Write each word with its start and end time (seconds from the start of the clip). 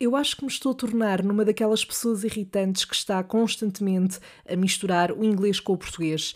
Eu 0.00 0.16
acho 0.16 0.34
que 0.34 0.42
me 0.42 0.50
estou 0.50 0.72
a 0.72 0.74
tornar 0.74 1.22
numa 1.22 1.44
daquelas 1.44 1.84
pessoas 1.84 2.24
irritantes 2.24 2.86
que 2.86 2.94
está 2.94 3.22
constantemente 3.22 4.18
a 4.48 4.56
misturar 4.56 5.12
o 5.12 5.22
inglês 5.22 5.60
com 5.60 5.74
o 5.74 5.76
português. 5.76 6.34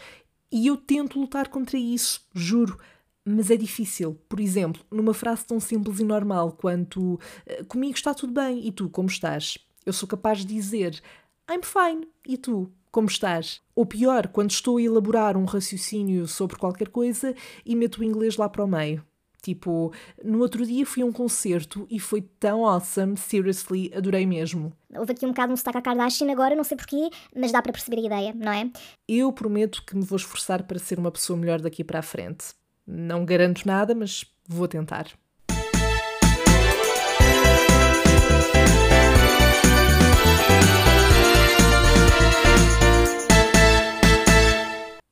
E 0.53 0.67
eu 0.67 0.77
tento 0.77 1.19
lutar 1.19 1.49
contra 1.49 1.79
isso, 1.79 2.21
juro. 2.35 2.79
Mas 3.25 3.51
é 3.51 3.57
difícil. 3.57 4.21
Por 4.29 4.39
exemplo, 4.39 4.85
numa 4.91 5.15
frase 5.15 5.47
tão 5.47 5.59
simples 5.59 5.99
e 5.99 6.05
normal 6.05 6.53
quanto 6.53 7.19
eh, 7.47 7.65
comigo 7.65 7.95
está 7.95 8.13
tudo 8.13 8.35
bem 8.35 8.69
e 8.69 8.71
tu 8.71 8.91
como 8.91 9.09
estás? 9.09 9.57
Eu 9.87 9.95
sou 9.95 10.07
capaz 10.07 10.41
de 10.41 10.55
dizer 10.55 11.03
I'm 11.51 11.63
fine 11.63 12.07
e 12.29 12.37
tu 12.37 12.71
como 12.93 13.09
estás? 13.09 13.63
Ou 13.75 13.87
pior, 13.87 14.29
quando 14.29 14.51
estou 14.51 14.77
a 14.77 14.83
elaborar 14.83 15.39
um 15.39 15.47
raciocínio 15.47 16.29
sobre 16.29 16.59
qualquer 16.59 16.91
coisa 16.91 17.35
e 17.65 17.75
meto 17.75 18.03
o 18.03 18.05
inglês 18.05 18.37
lá 18.37 18.47
para 18.47 18.63
o 18.63 18.69
meio. 18.69 19.03
Tipo, 19.45 19.93
no 20.25 20.41
outro 20.41 20.65
dia 20.65 20.87
fui 20.87 21.03
a 21.03 21.07
um 21.07 21.13
concerto 21.13 21.87
e 21.91 22.01
foi 22.01 22.23
tão 22.23 22.65
awesome, 22.65 23.15
seriously, 23.15 23.93
adorei 23.95 24.25
mesmo. 24.25 24.73
Houve 24.97 25.13
aqui 25.13 25.27
um 25.27 25.33
bocado 25.33 25.53
um 25.53 25.57
sotaque 25.57 25.77
à 25.77 25.83
Kardashian 25.83 26.33
agora, 26.33 26.57
não 26.57 26.65
sei 26.65 26.79
porquê, 26.79 27.11
mas 27.37 27.53
dá 27.53 27.61
para 27.61 27.71
perceber 27.71 27.99
a 27.99 28.07
ideia, 28.07 28.33
não 28.35 28.51
é? 28.51 28.71
Eu 29.07 29.31
prometo 29.35 29.85
que 29.87 29.95
me 29.95 30.03
vou 30.03 30.17
esforçar 30.17 30.63
para 30.63 30.79
ser 30.79 30.99
uma 30.99 31.11
pessoa 31.11 31.39
melhor 31.39 31.61
daqui 31.61 31.85
para 31.85 31.99
a 31.99 32.03
frente. 32.03 32.55
Não 32.87 33.23
garanto 33.27 33.67
nada, 33.67 33.95
mas 33.95 34.25
vou 34.49 34.67
tentar. 34.67 35.09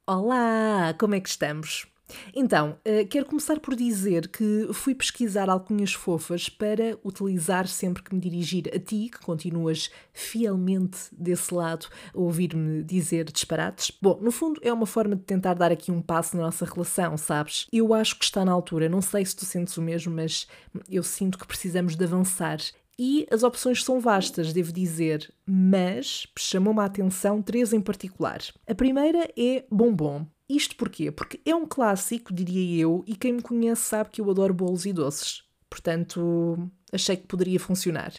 Olá, 0.07 0.95
como 0.99 1.15
é 1.15 1.21
que 1.21 1.29
estamos? 1.29 1.92
Então, 2.35 2.79
uh, 2.87 3.07
quero 3.09 3.27
começar 3.27 3.61
por 3.61 3.75
dizer 3.75 4.29
que 4.29 4.69
fui 4.73 4.95
pesquisar 4.95 5.49
alcunhas 5.49 5.93
fofas 5.93 6.49
para 6.49 6.99
utilizar 7.05 7.67
sempre 7.67 8.03
que 8.03 8.15
me 8.15 8.21
dirigir 8.21 8.71
a 8.75 8.79
ti, 8.79 9.09
que 9.11 9.19
continuas 9.21 9.91
fielmente 10.13 10.99
desse 11.13 11.55
lado 11.55 11.87
a 12.15 12.19
ouvir-me 12.19 12.83
dizer 12.83 13.31
disparates. 13.31 13.91
Bom, 14.01 14.19
no 14.21 14.31
fundo 14.31 14.61
é 14.63 14.73
uma 14.73 14.87
forma 14.87 15.17
de 15.17 15.23
tentar 15.23 15.55
dar 15.55 15.73
aqui 15.73 15.91
um 15.91 16.03
passo 16.03 16.37
na 16.37 16.45
nossa 16.45 16.65
relação, 16.65 17.17
sabes? 17.17 17.67
Eu 17.73 17.95
acho 17.95 18.19
que 18.19 18.25
está 18.25 18.45
na 18.45 18.53
altura, 18.53 18.89
não 18.89 19.01
sei 19.01 19.25
se 19.25 19.37
tu 19.37 19.45
sentes 19.45 19.77
o 19.77 19.83
mesmo, 19.83 20.15
mas 20.15 20.47
eu 20.89 21.03
sinto 21.03 21.39
que 21.39 21.47
precisamos 21.47 21.97
de 21.97 22.05
avançar 22.05 22.59
e 22.99 23.27
as 23.31 23.43
opções 23.43 23.83
são 23.83 23.99
vastas, 23.99 24.53
devo 24.53 24.73
dizer, 24.73 25.33
mas 25.47 26.27
chamou-me 26.39 26.81
a 26.81 26.85
atenção 26.85 27.43
três 27.43 27.73
em 27.73 27.81
particular. 27.81 28.41
A 28.67 28.75
primeira 28.75 29.31
é 29.37 29.65
bombom. 29.71 30.27
Isto 30.49 30.77
porquê? 30.77 31.11
Porque 31.11 31.41
é 31.45 31.55
um 31.55 31.67
clássico, 31.67 32.33
diria 32.33 32.83
eu, 32.83 33.05
e 33.07 33.17
quem 33.17 33.35
me 33.35 33.43
conhece 33.43 33.83
sabe 33.83 34.11
que 34.11 34.21
eu 34.21 34.31
adoro 34.31 34.53
bolos 34.53 34.85
e 34.85 34.93
doces. 34.93 35.45
Portanto, 35.71 36.71
achei 36.93 37.17
que 37.17 37.27
poderia 37.27 37.59
funcionar. 37.59 38.13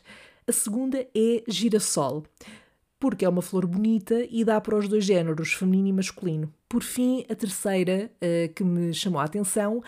A 0.47 0.51
segunda 0.51 1.07
é 1.15 1.43
girassol, 1.47 2.25
porque 2.99 3.25
é 3.25 3.29
uma 3.29 3.41
flor 3.41 3.67
bonita 3.67 4.25
e 4.29 4.43
dá 4.43 4.59
para 4.59 4.77
os 4.77 4.87
dois 4.87 5.05
géneros, 5.05 5.53
feminino 5.53 5.89
e 5.89 5.93
masculino. 5.93 6.53
Por 6.67 6.81
fim, 6.81 7.25
a 7.29 7.35
terceira, 7.35 8.11
uh, 8.15 8.53
que 8.53 8.63
me 8.63 8.93
chamou 8.93 9.21
a 9.21 9.25
atenção, 9.25 9.83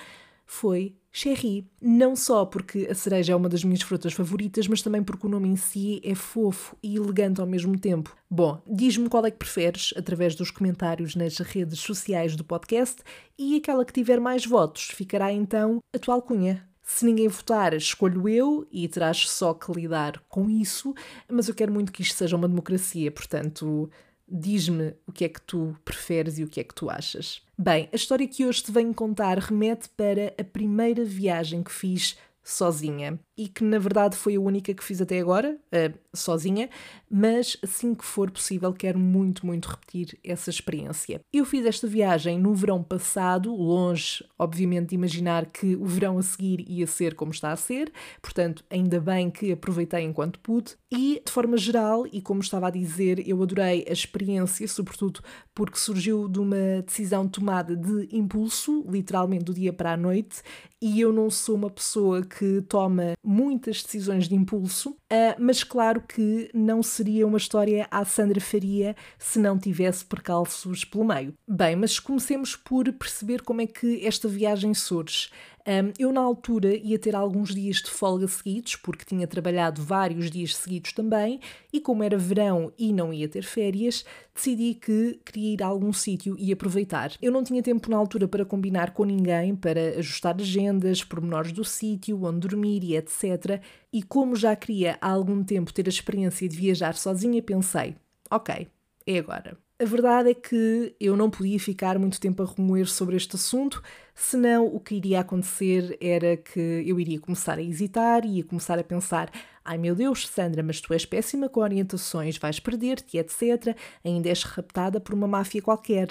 foi 0.45 0.95
cherry. 1.15 1.65
Não 1.81 2.15
só 2.15 2.45
porque 2.45 2.87
a 2.91 2.93
cereja 2.93 3.31
é 3.31 3.35
uma 3.35 3.47
das 3.47 3.63
minhas 3.63 3.81
frutas 3.81 4.11
favoritas, 4.11 4.67
mas 4.67 4.81
também 4.81 5.01
porque 5.01 5.25
o 5.25 5.29
nome 5.29 5.47
em 5.47 5.55
si 5.55 6.01
é 6.03 6.13
fofo 6.13 6.75
e 6.83 6.97
elegante 6.97 7.39
ao 7.39 7.47
mesmo 7.47 7.79
tempo. 7.79 8.15
Bom, 8.29 8.61
diz-me 8.67 9.07
qual 9.07 9.25
é 9.25 9.31
que 9.31 9.37
preferes 9.37 9.93
através 9.95 10.35
dos 10.35 10.51
comentários 10.51 11.15
nas 11.15 11.37
redes 11.37 11.79
sociais 11.79 12.35
do 12.35 12.43
podcast 12.43 13.01
e 13.37 13.55
aquela 13.55 13.85
que 13.85 13.93
tiver 13.93 14.19
mais 14.19 14.45
votos 14.45 14.89
ficará 14.93 15.31
então 15.31 15.79
a 15.95 15.99
tua 15.99 16.15
alcunha. 16.15 16.67
Se 16.87 17.03
ninguém 17.03 17.27
votar, 17.27 17.73
escolho 17.73 18.29
eu 18.29 18.67
e 18.71 18.87
terás 18.87 19.27
só 19.27 19.55
que 19.55 19.71
lidar 19.71 20.21
com 20.29 20.47
isso, 20.47 20.93
mas 21.27 21.47
eu 21.47 21.55
quero 21.55 21.73
muito 21.73 21.91
que 21.91 22.03
isto 22.03 22.15
seja 22.15 22.35
uma 22.35 22.47
democracia, 22.47 23.11
portanto, 23.11 23.89
Diz-me 24.27 24.95
o 25.05 25.11
que 25.11 25.25
é 25.25 25.29
que 25.29 25.41
tu 25.41 25.75
preferes 25.85 26.39
e 26.39 26.43
o 26.43 26.47
que 26.47 26.59
é 26.59 26.63
que 26.63 26.73
tu 26.73 26.89
achas. 26.89 27.41
Bem, 27.57 27.89
a 27.91 27.95
história 27.95 28.27
que 28.27 28.45
hoje 28.45 28.63
te 28.63 28.71
venho 28.71 28.93
contar 28.93 29.37
remete 29.37 29.89
para 29.89 30.33
a 30.39 30.43
primeira 30.43 31.05
viagem 31.05 31.61
que 31.63 31.71
fiz 31.71 32.17
sozinha 32.43 33.19
e 33.37 33.47
que 33.47 33.63
na 33.63 33.77
verdade 33.77 34.15
foi 34.15 34.35
a 34.35 34.39
única 34.39 34.73
que 34.73 34.83
fiz 34.83 35.01
até 35.01 35.19
agora, 35.19 35.57
uh, 35.73 35.97
sozinha, 36.13 36.69
mas 37.09 37.57
assim 37.61 37.93
que 37.93 38.05
for 38.05 38.31
possível 38.31 38.73
quero 38.73 38.97
muito, 38.97 39.45
muito 39.45 39.69
repetir 39.69 40.17
essa 40.23 40.49
experiência. 40.49 41.19
Eu 41.33 41.45
fiz 41.45 41.65
esta 41.65 41.87
viagem 41.87 42.39
no 42.39 42.53
verão 42.53 42.81
passado, 42.81 43.53
longe, 43.53 44.23
obviamente, 44.39 44.89
de 44.89 44.95
imaginar 44.95 45.45
que 45.47 45.75
o 45.75 45.85
verão 45.85 46.17
a 46.17 46.23
seguir 46.23 46.65
ia 46.69 46.87
ser 46.87 47.15
como 47.15 47.31
está 47.31 47.51
a 47.51 47.55
ser, 47.55 47.91
portanto, 48.21 48.63
ainda 48.69 48.99
bem 48.99 49.29
que 49.29 49.51
aproveitei 49.51 50.03
enquanto 50.03 50.39
pude 50.39 50.75
e, 50.91 51.21
de 51.25 51.31
forma 51.31 51.57
geral, 51.57 52.05
e 52.11 52.21
como 52.21 52.41
estava 52.41 52.67
a 52.67 52.71
dizer, 52.71 53.27
eu 53.27 53.41
adorei 53.41 53.85
a 53.87 53.91
experiência, 53.91 54.67
sobretudo 54.67 55.21
porque 55.53 55.77
surgiu 55.77 56.27
de 56.27 56.39
uma 56.39 56.81
decisão 56.85 57.27
tomada 57.27 57.75
de 57.75 58.07
impulso, 58.11 58.85
literalmente 58.89 59.45
do 59.45 59.53
dia 59.53 59.73
para 59.73 59.93
a 59.93 59.97
noite, 59.97 60.41
e 60.81 61.01
eu 61.01 61.11
não 61.11 61.29
sou 61.29 61.55
uma 61.55 61.69
pessoa 61.69 62.23
que 62.23 62.61
toma 62.63 63.13
muitas 63.25 63.81
decisões 63.83 64.27
de 64.27 64.35
impulso, 64.35 64.91
uh, 64.91 65.35
mas 65.39 65.63
claro 65.63 66.01
que 66.01 66.49
não 66.53 66.83
seria 66.83 67.25
uma 67.25 67.37
história 67.37 67.87
à 67.89 68.05
Sandra 68.05 68.39
Faria 68.39 68.95
se 69.17 69.39
não 69.39 69.57
tivesse 69.57 70.05
percalços 70.05 70.85
pelo 70.85 71.05
meio. 71.05 71.33
Bem, 71.47 71.75
mas 71.75 71.99
comecemos 71.99 72.55
por 72.55 72.91
perceber 72.93 73.41
como 73.41 73.61
é 73.61 73.67
que 73.67 74.05
esta 74.05 74.27
viagem 74.27 74.73
surge. 74.73 75.29
Um, 75.67 75.91
eu, 75.97 76.11
na 76.11 76.21
altura, 76.21 76.75
ia 76.75 76.99
ter 76.99 77.15
alguns 77.15 77.53
dias 77.53 77.77
de 77.77 77.89
folga 77.89 78.27
seguidos, 78.27 78.75
porque 78.75 79.03
tinha 79.03 79.25
trabalhado 79.25 79.81
vários 79.81 80.29
dias 80.29 80.55
seguidos 80.55 80.93
também, 80.93 81.39
e 81.73 81.81
como 81.81 82.03
era 82.03 82.17
verão 82.19 82.71
e 82.77 82.93
não 82.93 83.11
ia 83.11 83.27
ter 83.27 83.43
férias, 83.43 84.05
decidi 84.33 84.75
que 84.75 85.19
queria 85.25 85.53
ir 85.53 85.63
a 85.63 85.65
algum 85.65 85.91
sítio 85.91 86.35
e 86.37 86.53
aproveitar. 86.53 87.13
Eu 87.19 87.31
não 87.31 87.43
tinha 87.43 87.63
tempo 87.63 87.89
na 87.89 87.97
altura 87.97 88.27
para 88.27 88.45
combinar 88.45 88.91
com 88.93 89.05
ninguém, 89.05 89.55
para 89.55 89.97
ajustar 89.97 90.35
agendas, 90.39 91.03
pormenores 91.03 91.51
do 91.51 91.65
sítio, 91.65 92.23
onde 92.23 92.47
dormir 92.47 92.83
e 92.83 92.95
etc. 92.95 93.59
E 93.91 94.03
como 94.03 94.35
já 94.35 94.55
queria 94.55 94.99
há 95.01 95.09
algum 95.09 95.43
tempo 95.43 95.73
ter 95.73 95.87
a 95.87 95.89
experiência 95.89 96.47
de 96.47 96.55
viajar 96.55 96.93
sozinha, 96.93 97.41
pensei: 97.41 97.95
ok, 98.29 98.67
é 99.07 99.17
agora. 99.17 99.64
A 99.77 99.83
verdade 99.83 100.29
é 100.29 100.33
que 100.33 100.95
eu 101.01 101.17
não 101.17 101.29
podia 101.29 101.59
ficar 101.59 101.99
muito 101.99 102.17
tempo 102.17 102.41
a 102.41 102.45
remoer 102.45 102.87
sobre 102.87 103.17
este 103.17 103.35
assunto, 103.35 103.83
senão 104.13 104.67
o 104.67 104.79
que 104.79 104.95
iria 104.95 105.19
acontecer 105.19 105.97
era 105.99 106.37
que 106.37 106.81
eu 106.87 106.97
iria 106.97 107.19
começar 107.19 107.57
a 107.57 107.61
hesitar, 107.61 108.25
ia 108.25 108.41
começar 108.45 108.79
a 108.79 108.83
pensar: 108.85 109.29
ai 109.65 109.77
meu 109.77 109.93
Deus, 109.93 110.27
Sandra, 110.29 110.63
mas 110.63 110.79
tu 110.79 110.93
és 110.93 111.05
péssima 111.05 111.49
com 111.49 111.59
orientações, 111.59 112.37
vais 112.37 112.57
perder-te, 112.57 113.17
etc. 113.17 113.75
Ainda 114.01 114.29
és 114.29 114.43
raptada 114.43 115.01
por 115.01 115.13
uma 115.13 115.27
máfia 115.27 115.61
qualquer. 115.61 116.07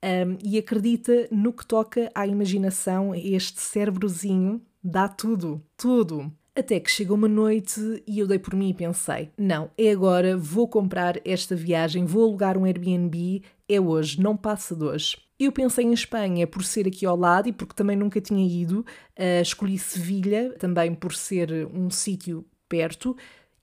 Um, 0.00 0.38
e 0.40 0.56
acredita 0.56 1.26
no 1.32 1.52
que 1.52 1.66
toca 1.66 2.08
à 2.14 2.24
imaginação, 2.24 3.12
este 3.16 3.60
cérebrozinho 3.60 4.62
dá 4.80 5.08
tudo, 5.08 5.60
tudo. 5.76 6.32
Até 6.58 6.80
que 6.80 6.90
chegou 6.90 7.16
uma 7.16 7.28
noite 7.28 8.02
e 8.04 8.18
eu 8.18 8.26
dei 8.26 8.40
por 8.40 8.52
mim 8.52 8.70
e 8.70 8.74
pensei: 8.74 9.30
não, 9.38 9.70
é 9.78 9.92
agora, 9.92 10.36
vou 10.36 10.66
comprar 10.66 11.20
esta 11.24 11.54
viagem, 11.54 12.04
vou 12.04 12.24
alugar 12.24 12.58
um 12.58 12.64
Airbnb, 12.64 13.44
é 13.68 13.80
hoje, 13.80 14.20
não 14.20 14.36
passa 14.36 14.74
de 14.74 14.82
hoje. 14.82 15.16
Eu 15.38 15.52
pensei 15.52 15.84
em 15.84 15.92
Espanha 15.92 16.48
por 16.48 16.64
ser 16.64 16.88
aqui 16.88 17.06
ao 17.06 17.16
lado 17.16 17.48
e 17.48 17.52
porque 17.52 17.76
também 17.76 17.96
nunca 17.96 18.20
tinha 18.20 18.44
ido. 18.44 18.80
Uh, 19.16 19.40
escolhi 19.40 19.78
Sevilha 19.78 20.52
também 20.58 20.96
por 20.96 21.14
ser 21.14 21.68
um 21.72 21.88
sítio 21.90 22.44
perto. 22.68 23.16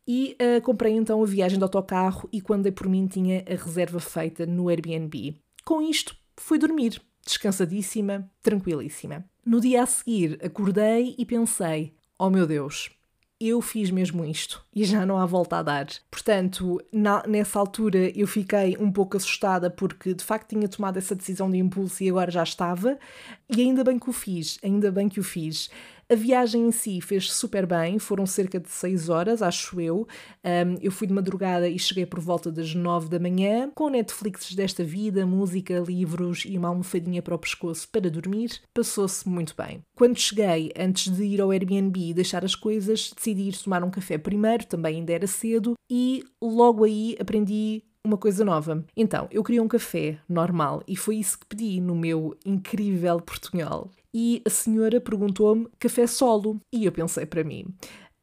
E 0.08 0.38
uh, 0.40 0.62
comprei 0.62 0.94
então 0.94 1.22
a 1.22 1.26
viagem 1.26 1.58
de 1.58 1.64
autocarro 1.66 2.30
e 2.32 2.40
quando 2.40 2.64
dei 2.64 2.72
por 2.72 2.88
mim 2.88 3.08
tinha 3.08 3.44
a 3.46 3.62
reserva 3.62 4.00
feita 4.00 4.46
no 4.46 4.70
Airbnb. 4.70 5.36
Com 5.66 5.82
isto, 5.82 6.16
fui 6.38 6.58
dormir, 6.58 7.02
descansadíssima, 7.26 8.32
tranquilíssima. 8.42 9.26
No 9.46 9.60
dia 9.60 9.84
a 9.84 9.86
seguir, 9.86 10.40
acordei 10.42 11.14
e 11.18 11.26
pensei: 11.26 11.94
oh 12.18 12.30
meu 12.30 12.48
Deus, 12.48 12.90
eu 13.40 13.62
fiz 13.62 13.92
mesmo 13.92 14.24
isto 14.24 14.64
e 14.74 14.86
já 14.86 15.06
não 15.06 15.18
há 15.18 15.26
volta 15.26 15.58
a 15.58 15.64
dar. 15.64 15.88
Portanto, 16.10 16.82
na, 16.92 17.22
nessa 17.28 17.60
altura 17.60 18.12
eu 18.18 18.26
fiquei 18.28 18.78
um 18.80 18.92
pouco 18.92 19.18
assustada 19.18 19.70
porque 19.70 20.14
de 20.14 20.24
facto 20.24 20.50
tinha 20.50 20.68
tomado 20.68 20.98
essa 20.98 21.14
decisão 21.14 21.50
de 21.52 21.58
impulso 21.58 22.02
e 22.04 22.10
agora 22.10 22.32
já 22.32 22.44
estava. 22.44 22.98
E 23.50 23.62
ainda 23.62 23.84
bem 23.84 24.00
que 24.00 24.10
o 24.10 24.14
fiz, 24.14 24.58
ainda 24.64 24.92
bem 24.92 25.10
que 25.10 25.20
o 25.20 25.24
fiz. 25.24 25.70
A 26.08 26.14
viagem 26.14 26.68
em 26.68 26.72
si 26.72 27.02
fez 27.02 27.32
super 27.32 27.66
bem, 27.66 27.98
foram 27.98 28.28
cerca 28.28 28.60
de 28.60 28.70
6 28.70 29.10
horas, 29.10 29.42
acho 29.42 29.82
eu. 29.82 30.08
Um, 30.44 30.78
eu 30.80 30.92
fui 30.92 31.08
de 31.08 31.14
madrugada 31.14 31.68
e 31.68 31.80
cheguei 31.80 32.06
por 32.06 32.20
volta 32.20 32.52
das 32.52 32.76
9 32.76 33.10
da 33.10 33.18
manhã, 33.18 33.72
com 33.74 33.90
Netflix 33.90 34.54
desta 34.54 34.84
vida, 34.84 35.26
música, 35.26 35.80
livros 35.80 36.44
e 36.46 36.60
uma 36.60 36.68
almofadinha 36.68 37.24
para 37.24 37.34
o 37.34 37.40
pescoço 37.40 37.90
para 37.90 38.08
dormir. 38.08 38.62
Passou-se 38.72 39.28
muito 39.28 39.56
bem. 39.58 39.82
Quando 39.96 40.20
cheguei, 40.20 40.72
antes 40.78 41.12
de 41.12 41.24
ir 41.24 41.42
ao 41.42 41.50
Airbnb 41.50 42.00
e 42.00 42.14
deixar 42.14 42.46
as 42.46 42.54
coisas, 42.54 43.12
decidi 43.12 43.50
ir 43.50 43.58
tomar 43.58 43.84
um 43.84 43.90
café 43.90 44.20
primeiro, 44.20 44.68
também 44.68 44.98
ainda 44.98 45.12
era 45.12 45.26
cedo, 45.26 45.74
e 45.90 46.24
logo 46.40 46.84
aí 46.84 47.18
aprendi 47.20 47.82
uma 48.06 48.18
coisa 48.18 48.46
nova. 48.46 48.86
Então, 48.96 49.28
eu 49.32 49.44
queria 49.44 49.64
um 49.64 49.68
café 49.68 50.20
normal 50.30 50.84
e 50.88 50.96
foi 50.96 51.16
isso 51.16 51.40
que 51.40 51.48
pedi 51.48 51.82
no 51.82 51.96
meu 51.96 52.38
incrível 52.46 53.20
portunhol. 53.20 53.90
E 54.18 54.42
a 54.46 54.50
senhora 54.50 55.02
perguntou-me 55.02 55.68
café 55.78 56.08
solo. 56.08 56.58
E 56.72 56.86
eu 56.86 56.92
pensei 56.94 57.26
para 57.26 57.44
mim, 57.44 57.66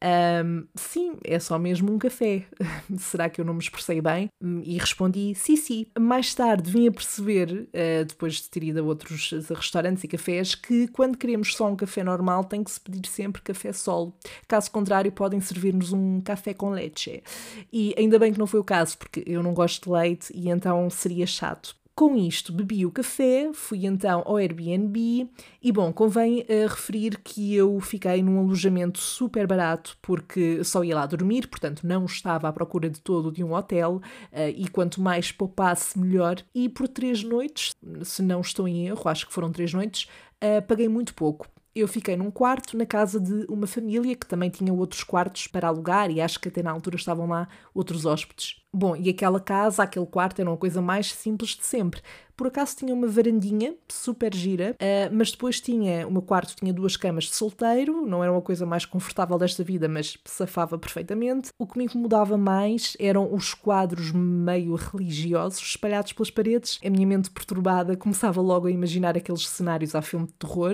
Um, 0.03 0.67
sim, 0.75 1.13
é 1.23 1.39
só 1.39 1.57
mesmo 1.57 1.89
um 1.89 1.97
café. 1.97 2.45
Será 2.99 3.29
que 3.29 3.39
eu 3.39 3.45
não 3.45 3.53
me 3.53 3.61
expressei 3.61 4.01
bem? 4.01 4.27
E 4.63 4.77
respondi 4.77 5.33
sim, 5.33 5.55
sim. 5.55 5.85
Mais 5.97 6.35
tarde 6.35 6.69
vim 6.69 6.89
a 6.89 6.91
perceber, 6.91 7.69
uh, 7.69 8.05
depois 8.05 8.33
de 8.33 8.49
ter 8.49 8.63
ido 8.63 8.81
a 8.81 8.83
outros 8.83 9.31
restaurantes 9.49 10.03
e 10.03 10.07
cafés, 10.09 10.55
que 10.55 10.89
quando 10.89 11.17
queremos 11.17 11.55
só 11.55 11.69
um 11.69 11.75
café 11.75 12.03
normal 12.03 12.43
tem 12.43 12.63
que 12.63 12.71
se 12.71 12.81
pedir 12.81 13.07
sempre 13.07 13.41
café 13.41 13.71
solo. 13.71 14.13
Caso 14.45 14.69
contrário, 14.71 15.11
podem 15.11 15.39
servir-nos 15.39 15.93
um 15.93 16.19
café 16.19 16.53
com 16.53 16.71
leite. 16.71 17.23
E 17.71 17.95
ainda 17.97 18.19
bem 18.19 18.33
que 18.33 18.39
não 18.39 18.47
foi 18.47 18.59
o 18.59 18.63
caso, 18.63 18.97
porque 18.97 19.23
eu 19.25 19.41
não 19.41 19.53
gosto 19.53 19.85
de 19.85 19.89
leite 19.89 20.33
e 20.35 20.49
então 20.49 20.89
seria 20.89 21.25
chato. 21.25 21.81
Com 21.95 22.17
isto, 22.17 22.51
bebi 22.51 22.87
o 22.87 22.91
café, 22.91 23.51
fui 23.53 23.85
então 23.85 24.23
ao 24.25 24.37
Airbnb 24.37 25.29
e, 25.61 25.71
bom, 25.71 25.93
convém 25.93 26.39
uh, 26.39 26.67
referir 26.67 27.19
que 27.23 27.53
eu 27.53 27.79
fiquei 27.79 28.23
num 28.23 28.39
alojamento 28.39 28.97
super 28.97 29.45
barato 29.45 29.95
porque 30.01 30.63
só 30.63 30.83
ia 30.83 30.95
lá 30.95 31.05
dormir, 31.05 31.47
portanto 31.47 31.85
não 31.85 32.05
estava 32.05 32.47
à 32.47 32.51
procura 32.51 32.89
de 32.89 32.99
todo 32.99 33.31
de 33.31 33.43
um 33.43 33.53
hotel 33.53 34.01
uh, 34.31 34.49
e 34.55 34.67
quanto 34.69 34.99
mais 34.99 35.31
poupasse, 35.31 35.99
melhor. 35.99 36.37
E 36.55 36.67
por 36.67 36.87
três 36.87 37.23
noites, 37.23 37.75
se 38.03 38.23
não 38.23 38.41
estou 38.41 38.67
em 38.67 38.87
erro, 38.87 39.07
acho 39.07 39.27
que 39.27 39.33
foram 39.33 39.51
três 39.51 39.71
noites, 39.71 40.09
uh, 40.43 40.65
paguei 40.65 40.89
muito 40.89 41.13
pouco 41.13 41.47
eu 41.75 41.87
fiquei 41.87 42.15
num 42.15 42.29
quarto 42.29 42.77
na 42.77 42.85
casa 42.85 43.19
de 43.19 43.45
uma 43.49 43.65
família 43.65 44.15
que 44.15 44.27
também 44.27 44.49
tinha 44.49 44.73
outros 44.73 45.03
quartos 45.03 45.47
para 45.47 45.67
alugar 45.67 46.11
e 46.11 46.21
acho 46.21 46.39
que 46.39 46.47
até 46.47 46.61
na 46.61 46.71
altura 46.71 46.95
estavam 46.95 47.27
lá 47.27 47.47
outros 47.73 48.05
hóspedes. 48.05 48.63
Bom, 48.75 48.95
e 48.95 49.07
aquela 49.07 49.39
casa, 49.39 49.83
aquele 49.83 50.05
quarto 50.07 50.39
era 50.41 50.49
uma 50.49 50.57
coisa 50.57 50.81
mais 50.81 51.13
simples 51.13 51.51
de 51.51 51.63
sempre. 51.63 52.01
Por 52.35 52.47
acaso 52.47 52.75
tinha 52.75 52.91
uma 52.91 53.07
varandinha 53.07 53.75
super 53.87 54.33
gira, 54.33 54.75
uh, 54.81 55.15
mas 55.15 55.31
depois 55.31 55.61
tinha, 55.61 56.07
o 56.07 56.11
meu 56.11 56.23
quarto 56.23 56.55
tinha 56.55 56.73
duas 56.73 56.97
camas 56.97 57.25
de 57.25 57.35
solteiro, 57.35 58.03
não 58.07 58.23
era 58.23 58.31
uma 58.31 58.41
coisa 58.41 58.65
mais 58.65 58.85
confortável 58.85 59.37
desta 59.37 59.63
vida, 59.63 59.87
mas 59.87 60.17
safava 60.25 60.75
perfeitamente. 60.79 61.49
O 61.59 61.67
que 61.67 61.77
me 61.77 61.85
incomodava 61.85 62.35
mais 62.35 62.97
eram 62.99 63.31
os 63.31 63.53
quadros 63.53 64.11
meio 64.11 64.73
religiosos 64.73 65.59
espalhados 65.59 66.11
pelas 66.11 66.31
paredes. 66.31 66.79
A 66.83 66.89
minha 66.89 67.05
mente 67.05 67.29
perturbada 67.29 67.95
começava 67.95 68.41
logo 68.41 68.65
a 68.65 68.71
imaginar 68.71 69.15
aqueles 69.15 69.47
cenários 69.47 69.93
a 69.93 70.01
filme 70.01 70.25
de 70.25 70.33
terror, 70.33 70.73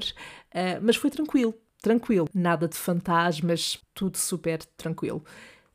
uh, 0.54 0.80
mas 0.82 0.96
foi 0.96 1.10
tranquilo, 1.10 1.54
tranquilo. 1.82 2.28
Nada 2.34 2.68
de 2.68 2.76
fantasmas, 2.76 3.80
tudo 3.94 4.18
super 4.18 4.64
tranquilo. 4.78 5.24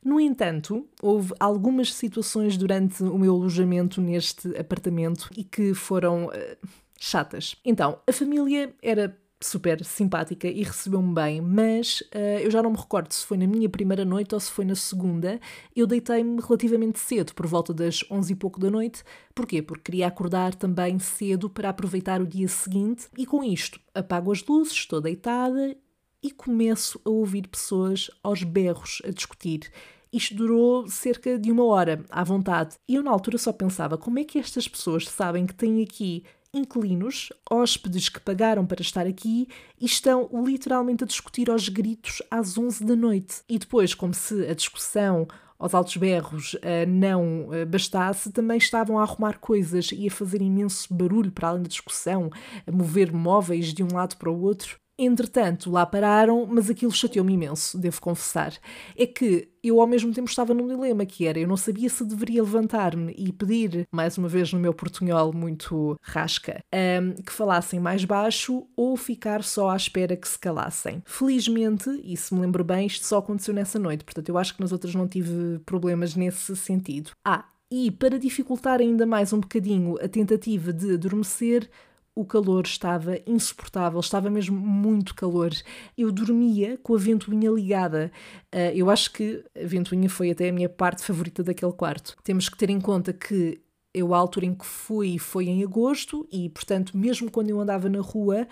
No 0.03 0.19
entanto, 0.19 0.87
houve 1.01 1.33
algumas 1.39 1.93
situações 1.93 2.57
durante 2.57 3.03
o 3.03 3.17
meu 3.17 3.33
alojamento 3.33 3.99
neste 3.99 4.55
apartamento 4.55 5.29
e 5.35 5.43
que 5.43 5.73
foram 5.73 6.27
uh, 6.27 6.67
chatas. 6.99 7.55
Então, 7.65 7.99
a 8.07 8.11
família 8.11 8.73
era 8.81 9.17
super 9.45 9.83
simpática 9.83 10.47
e 10.47 10.63
recebeu-me 10.63 11.13
bem, 11.13 11.41
mas 11.41 12.01
uh, 12.01 12.39
eu 12.41 12.51
já 12.51 12.61
não 12.61 12.71
me 12.71 12.77
recordo 12.77 13.11
se 13.11 13.25
foi 13.25 13.37
na 13.37 13.47
minha 13.47 13.69
primeira 13.69 14.03
noite 14.03 14.33
ou 14.33 14.39
se 14.39 14.51
foi 14.51 14.65
na 14.65 14.75
segunda. 14.75 15.39
Eu 15.75 15.87
deitei-me 15.87 16.41
relativamente 16.41 16.99
cedo, 16.99 17.33
por 17.33 17.47
volta 17.47 17.73
das 17.73 18.03
11 18.09 18.33
e 18.33 18.35
pouco 18.35 18.59
da 18.59 18.69
noite. 18.69 19.03
Porquê? 19.33 19.61
Porque 19.61 19.91
queria 19.91 20.07
acordar 20.07 20.55
também 20.55 20.99
cedo 20.99 21.49
para 21.49 21.69
aproveitar 21.69 22.21
o 22.21 22.27
dia 22.27 22.47
seguinte 22.47 23.07
e 23.17 23.25
com 23.25 23.43
isto 23.43 23.79
apago 23.93 24.31
as 24.31 24.45
luzes, 24.45 24.73
estou 24.73 24.99
deitada 24.99 25.75
e 26.21 26.31
começo 26.31 26.99
a 27.05 27.09
ouvir 27.09 27.47
pessoas 27.47 28.09
aos 28.23 28.43
berros 28.43 29.01
a 29.05 29.11
discutir. 29.11 29.71
Isto 30.11 30.33
durou 30.33 30.87
cerca 30.87 31.37
de 31.37 31.51
uma 31.51 31.65
hora, 31.65 32.03
à 32.09 32.23
vontade. 32.23 32.77
E 32.87 32.95
eu, 32.95 33.03
na 33.03 33.11
altura, 33.11 33.37
só 33.37 33.51
pensava 33.51 33.97
como 33.97 34.17
é 34.17 34.23
que 34.23 34.39
estas 34.39 34.67
pessoas 34.67 35.07
sabem 35.09 35.45
que 35.45 35.53
têm 35.53 35.83
aqui 35.83 36.23
inquilinos, 36.57 37.29
hóspedes 37.49 38.09
que 38.09 38.19
pagaram 38.19 38.65
para 38.65 38.81
estar 38.81 39.05
aqui 39.05 39.47
e 39.79 39.85
estão 39.85 40.29
literalmente 40.33 41.03
a 41.03 41.07
discutir 41.07 41.49
aos 41.49 41.69
gritos 41.69 42.21
às 42.31 42.57
11 42.57 42.83
da 42.85 42.95
noite. 42.95 43.41
E 43.47 43.59
depois, 43.59 43.93
como 43.93 44.13
se 44.13 44.45
a 44.47 44.53
discussão 44.53 45.27
aos 45.57 45.73
altos 45.73 45.97
berros 45.97 46.53
uh, 46.55 46.59
não 46.87 47.49
uh, 47.49 47.65
bastasse, 47.65 48.31
também 48.31 48.57
estavam 48.57 48.99
a 48.99 49.03
arrumar 49.03 49.39
coisas 49.39 49.89
e 49.91 50.07
a 50.07 50.11
fazer 50.11 50.41
imenso 50.41 50.93
barulho 50.93 51.31
para 51.31 51.49
além 51.49 51.63
da 51.63 51.69
discussão, 51.69 52.29
a 52.65 52.71
mover 52.71 53.13
móveis 53.13 53.73
de 53.73 53.83
um 53.83 53.93
lado 53.93 54.17
para 54.17 54.29
o 54.29 54.41
outro. 54.41 54.79
Entretanto, 54.97 55.69
lá 55.69 55.85
pararam, 55.85 56.47
mas 56.49 56.69
aquilo 56.69 56.91
chateou-me 56.91 57.33
imenso, 57.33 57.77
devo 57.77 57.99
confessar. 57.99 58.53
É 58.95 59.05
que 59.05 59.49
eu 59.61 59.81
ao 59.81 59.87
mesmo 59.87 60.13
tempo 60.13 60.29
estava 60.29 60.53
num 60.53 60.67
dilema 60.67 61.05
que 61.05 61.25
era, 61.25 61.37
eu 61.37 61.47
não 61.47 61.57
sabia 61.57 61.89
se 61.89 62.05
deveria 62.05 62.41
levantar-me 62.41 63.13
e 63.17 63.33
pedir, 63.33 63.85
mais 63.91 64.17
uma 64.17 64.29
vez 64.29 64.53
no 64.53 64.59
meu 64.59 64.73
portunhol 64.73 65.33
muito 65.33 65.97
rasca, 66.01 66.63
um, 66.73 67.21
que 67.21 67.31
falassem 67.31 67.79
mais 67.79 68.05
baixo 68.05 68.65
ou 68.75 68.95
ficar 68.95 69.43
só 69.43 69.69
à 69.69 69.75
espera 69.75 70.15
que 70.15 70.27
se 70.27 70.39
calassem. 70.39 71.03
Felizmente, 71.05 71.89
e 72.03 72.15
se 72.15 72.33
me 72.33 72.39
lembro 72.41 72.63
bem, 72.63 72.87
isto 72.87 73.05
só 73.05 73.17
aconteceu 73.17 73.53
nessa 73.53 73.77
noite, 73.77 74.05
portanto 74.05 74.29
eu 74.29 74.37
acho 74.37 74.55
que 74.55 74.61
nas 74.61 74.71
outras 74.71 74.95
não 74.95 75.07
tive 75.07 75.59
problemas 75.65 76.15
nesse 76.15 76.55
sentido. 76.55 77.11
Ah, 77.25 77.45
e 77.69 77.91
para 77.91 78.19
dificultar 78.19 78.79
ainda 78.79 79.05
mais 79.05 79.33
um 79.33 79.39
bocadinho 79.39 79.97
a 80.01 80.07
tentativa 80.07 80.71
de 80.71 80.93
adormecer, 80.93 81.69
o 82.15 82.23
calor 82.23 82.65
estava 82.65 83.19
insuportável, 83.27 83.99
estava 83.99 84.29
mesmo 84.29 84.57
muito 84.57 85.13
calor. 85.13 85.51
Eu 85.97 86.11
dormia 86.11 86.79
com 86.81 86.95
a 86.95 86.97
ventoinha 86.97 87.51
ligada. 87.51 88.11
Uh, 88.53 88.71
eu 88.73 88.89
acho 88.89 89.11
que 89.11 89.43
a 89.53 89.67
ventoinha 89.67 90.09
foi 90.09 90.31
até 90.31 90.49
a 90.49 90.53
minha 90.53 90.69
parte 90.69 91.03
favorita 91.03 91.43
daquele 91.43 91.73
quarto. 91.73 92.15
Temos 92.23 92.47
que 92.47 92.57
ter 92.57 92.69
em 92.69 92.79
conta 92.79 93.11
que 93.11 93.59
eu, 93.93 94.13
a 94.13 94.17
altura 94.17 94.45
em 94.45 94.53
que 94.53 94.65
fui, 94.65 95.17
foi 95.17 95.45
em 95.45 95.63
agosto 95.63 96.27
e, 96.31 96.49
portanto, 96.49 96.97
mesmo 96.97 97.29
quando 97.29 97.49
eu 97.49 97.59
andava 97.59 97.89
na 97.89 98.01
rua, 98.01 98.47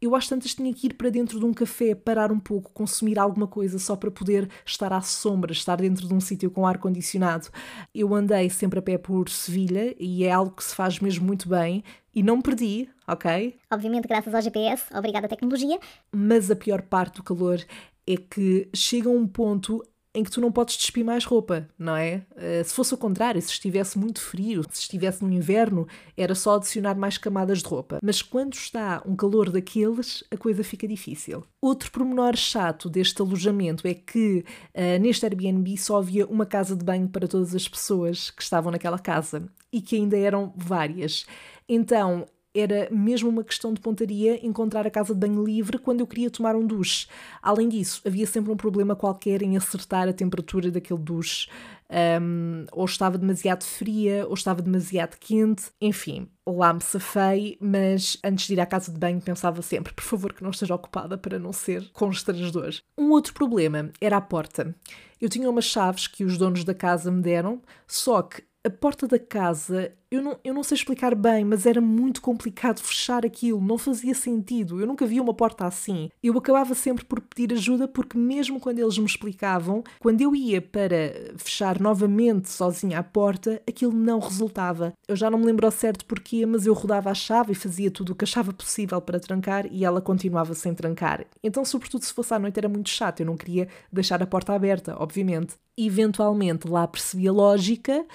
eu 0.00 0.14
às 0.14 0.28
tantas 0.28 0.54
tinha 0.54 0.72
que 0.72 0.88
ir 0.88 0.94
para 0.94 1.10
dentro 1.10 1.38
de 1.38 1.44
um 1.44 1.52
café, 1.52 1.94
parar 1.94 2.30
um 2.30 2.38
pouco, 2.38 2.70
consumir 2.72 3.18
alguma 3.18 3.46
coisa 3.46 3.78
só 3.78 3.96
para 3.96 4.10
poder 4.10 4.48
estar 4.64 4.92
à 4.92 5.00
sombra, 5.00 5.52
estar 5.52 5.76
dentro 5.76 6.06
de 6.06 6.12
um 6.12 6.20
sítio 6.20 6.50
com 6.50 6.66
ar 6.66 6.78
condicionado. 6.78 7.48
Eu 7.94 8.14
andei 8.14 8.50
sempre 8.50 8.78
a 8.78 8.82
pé 8.82 8.98
por 8.98 9.28
Sevilha 9.28 9.94
e 9.98 10.24
é 10.24 10.32
algo 10.32 10.52
que 10.52 10.64
se 10.64 10.74
faz 10.74 11.00
mesmo 11.00 11.26
muito 11.26 11.48
bem 11.48 11.82
e 12.14 12.22
não 12.22 12.40
perdi, 12.40 12.88
ok? 13.06 13.56
Obviamente, 13.72 14.06
graças 14.08 14.34
ao 14.34 14.42
GPS, 14.42 14.84
obrigada 14.94 15.26
à 15.26 15.28
tecnologia. 15.28 15.78
Mas 16.12 16.50
a 16.50 16.56
pior 16.56 16.82
parte 16.82 17.16
do 17.16 17.22
calor 17.22 17.64
é 18.06 18.16
que 18.16 18.68
chega 18.74 19.08
a 19.08 19.12
um 19.12 19.26
ponto 19.26 19.82
em 20.16 20.24
que 20.24 20.30
tu 20.30 20.40
não 20.40 20.50
podes 20.50 20.78
despir 20.78 21.04
mais 21.04 21.26
roupa, 21.26 21.68
não 21.78 21.94
é? 21.94 22.22
Uh, 22.32 22.64
se 22.64 22.74
fosse 22.74 22.94
o 22.94 22.96
contrário, 22.96 23.40
se 23.42 23.50
estivesse 23.50 23.98
muito 23.98 24.18
frio, 24.18 24.64
se 24.70 24.80
estivesse 24.80 25.22
no 25.22 25.30
inverno, 25.30 25.86
era 26.16 26.34
só 26.34 26.56
adicionar 26.56 26.94
mais 26.94 27.18
camadas 27.18 27.58
de 27.58 27.68
roupa. 27.68 27.98
Mas 28.02 28.22
quando 28.22 28.54
está 28.54 29.02
um 29.04 29.14
calor 29.14 29.50
daqueles, 29.50 30.24
a 30.30 30.36
coisa 30.38 30.64
fica 30.64 30.88
difícil. 30.88 31.44
Outro 31.60 31.90
pormenor 31.90 32.34
chato 32.34 32.88
deste 32.88 33.20
alojamento 33.20 33.86
é 33.86 33.92
que 33.92 34.42
uh, 34.74 34.98
neste 35.02 35.26
Airbnb 35.26 35.76
só 35.76 35.98
havia 35.98 36.26
uma 36.26 36.46
casa 36.46 36.74
de 36.74 36.82
banho 36.82 37.08
para 37.10 37.28
todas 37.28 37.54
as 37.54 37.68
pessoas 37.68 38.30
que 38.30 38.42
estavam 38.42 38.72
naquela 38.72 38.98
casa 38.98 39.46
e 39.70 39.82
que 39.82 39.96
ainda 39.96 40.16
eram 40.16 40.54
várias. 40.56 41.26
Então, 41.68 42.26
era 42.58 42.88
mesmo 42.90 43.28
uma 43.28 43.44
questão 43.44 43.72
de 43.72 43.80
pontaria 43.80 44.44
encontrar 44.44 44.86
a 44.86 44.90
casa 44.90 45.14
de 45.14 45.20
banho 45.20 45.44
livre 45.44 45.78
quando 45.78 46.00
eu 46.00 46.06
queria 46.06 46.30
tomar 46.30 46.56
um 46.56 46.66
duche. 46.66 47.06
Além 47.42 47.68
disso, 47.68 48.00
havia 48.04 48.26
sempre 48.26 48.50
um 48.50 48.56
problema 48.56 48.96
qualquer 48.96 49.42
em 49.42 49.56
acertar 49.56 50.08
a 50.08 50.12
temperatura 50.12 50.70
daquele 50.70 51.00
duche. 51.00 51.48
Um, 51.88 52.66
ou 52.72 52.84
estava 52.84 53.16
demasiado 53.16 53.62
fria, 53.62 54.26
ou 54.26 54.34
estava 54.34 54.60
demasiado 54.60 55.16
quente, 55.20 55.66
enfim, 55.80 56.28
lá 56.44 56.72
me 56.72 56.80
safei, 56.80 57.56
mas 57.60 58.18
antes 58.24 58.48
de 58.48 58.54
ir 58.54 58.60
à 58.60 58.66
casa 58.66 58.90
de 58.90 58.98
banho 58.98 59.20
pensava 59.20 59.62
sempre, 59.62 59.94
por 59.94 60.02
favor, 60.02 60.32
que 60.32 60.42
não 60.42 60.50
esteja 60.50 60.74
ocupada 60.74 61.16
para 61.16 61.38
não 61.38 61.52
ser 61.52 61.88
constrangedor. 61.92 62.74
Um 62.98 63.10
outro 63.10 63.32
problema 63.32 63.90
era 64.00 64.16
a 64.16 64.20
porta. 64.20 64.74
Eu 65.20 65.28
tinha 65.28 65.48
umas 65.48 65.64
chaves 65.64 66.08
que 66.08 66.24
os 66.24 66.36
donos 66.36 66.64
da 66.64 66.74
casa 66.74 67.10
me 67.10 67.22
deram, 67.22 67.62
só 67.86 68.20
que 68.20 68.42
a 68.64 68.70
porta 68.70 69.06
da 69.06 69.18
casa, 69.18 69.92
eu 70.10 70.22
não, 70.22 70.38
eu 70.44 70.54
não 70.54 70.62
sei 70.62 70.76
explicar 70.76 71.14
bem, 71.14 71.44
mas 71.44 71.66
era 71.66 71.80
muito 71.80 72.22
complicado 72.22 72.80
fechar 72.80 73.26
aquilo, 73.26 73.60
não 73.60 73.76
fazia 73.76 74.14
sentido. 74.14 74.80
Eu 74.80 74.86
nunca 74.86 75.04
vi 75.04 75.20
uma 75.20 75.34
porta 75.34 75.66
assim. 75.66 76.10
Eu 76.22 76.36
acabava 76.38 76.74
sempre 76.74 77.04
por 77.04 77.20
pedir 77.20 77.52
ajuda 77.52 77.88
porque, 77.88 78.16
mesmo 78.16 78.60
quando 78.60 78.78
eles 78.78 78.96
me 78.98 79.06
explicavam, 79.06 79.82
quando 79.98 80.20
eu 80.20 80.34
ia 80.34 80.62
para 80.62 81.34
fechar 81.36 81.80
novamente 81.80 82.48
sozinha 82.48 83.00
a 83.00 83.02
porta, 83.02 83.60
aquilo 83.68 83.92
não 83.92 84.20
resultava. 84.20 84.92
Eu 85.08 85.16
já 85.16 85.28
não 85.28 85.38
me 85.38 85.46
lembro 85.46 85.66
ao 85.66 85.72
certo 85.72 86.04
porquê, 86.04 86.46
mas 86.46 86.66
eu 86.66 86.74
rodava 86.74 87.10
a 87.10 87.14
chave 87.14 87.52
e 87.52 87.56
fazia 87.56 87.90
tudo 87.90 88.12
o 88.12 88.14
que 88.14 88.24
achava 88.24 88.52
possível 88.52 89.00
para 89.00 89.18
trancar 89.18 89.66
e 89.70 89.84
ela 89.84 90.00
continuava 90.00 90.54
sem 90.54 90.72
trancar. 90.72 91.26
Então, 91.42 91.64
sobretudo 91.64 92.04
se 92.04 92.12
fosse 92.12 92.32
à 92.32 92.38
noite, 92.38 92.58
era 92.58 92.68
muito 92.68 92.90
chato. 92.90 93.20
Eu 93.20 93.26
não 93.26 93.36
queria 93.36 93.68
deixar 93.92 94.22
a 94.22 94.26
porta 94.26 94.52
aberta, 94.52 94.94
obviamente. 94.98 95.54
Eventualmente 95.76 96.68
lá 96.68 96.86
percebi 96.86 97.28
a 97.28 97.32
lógica 97.32 98.06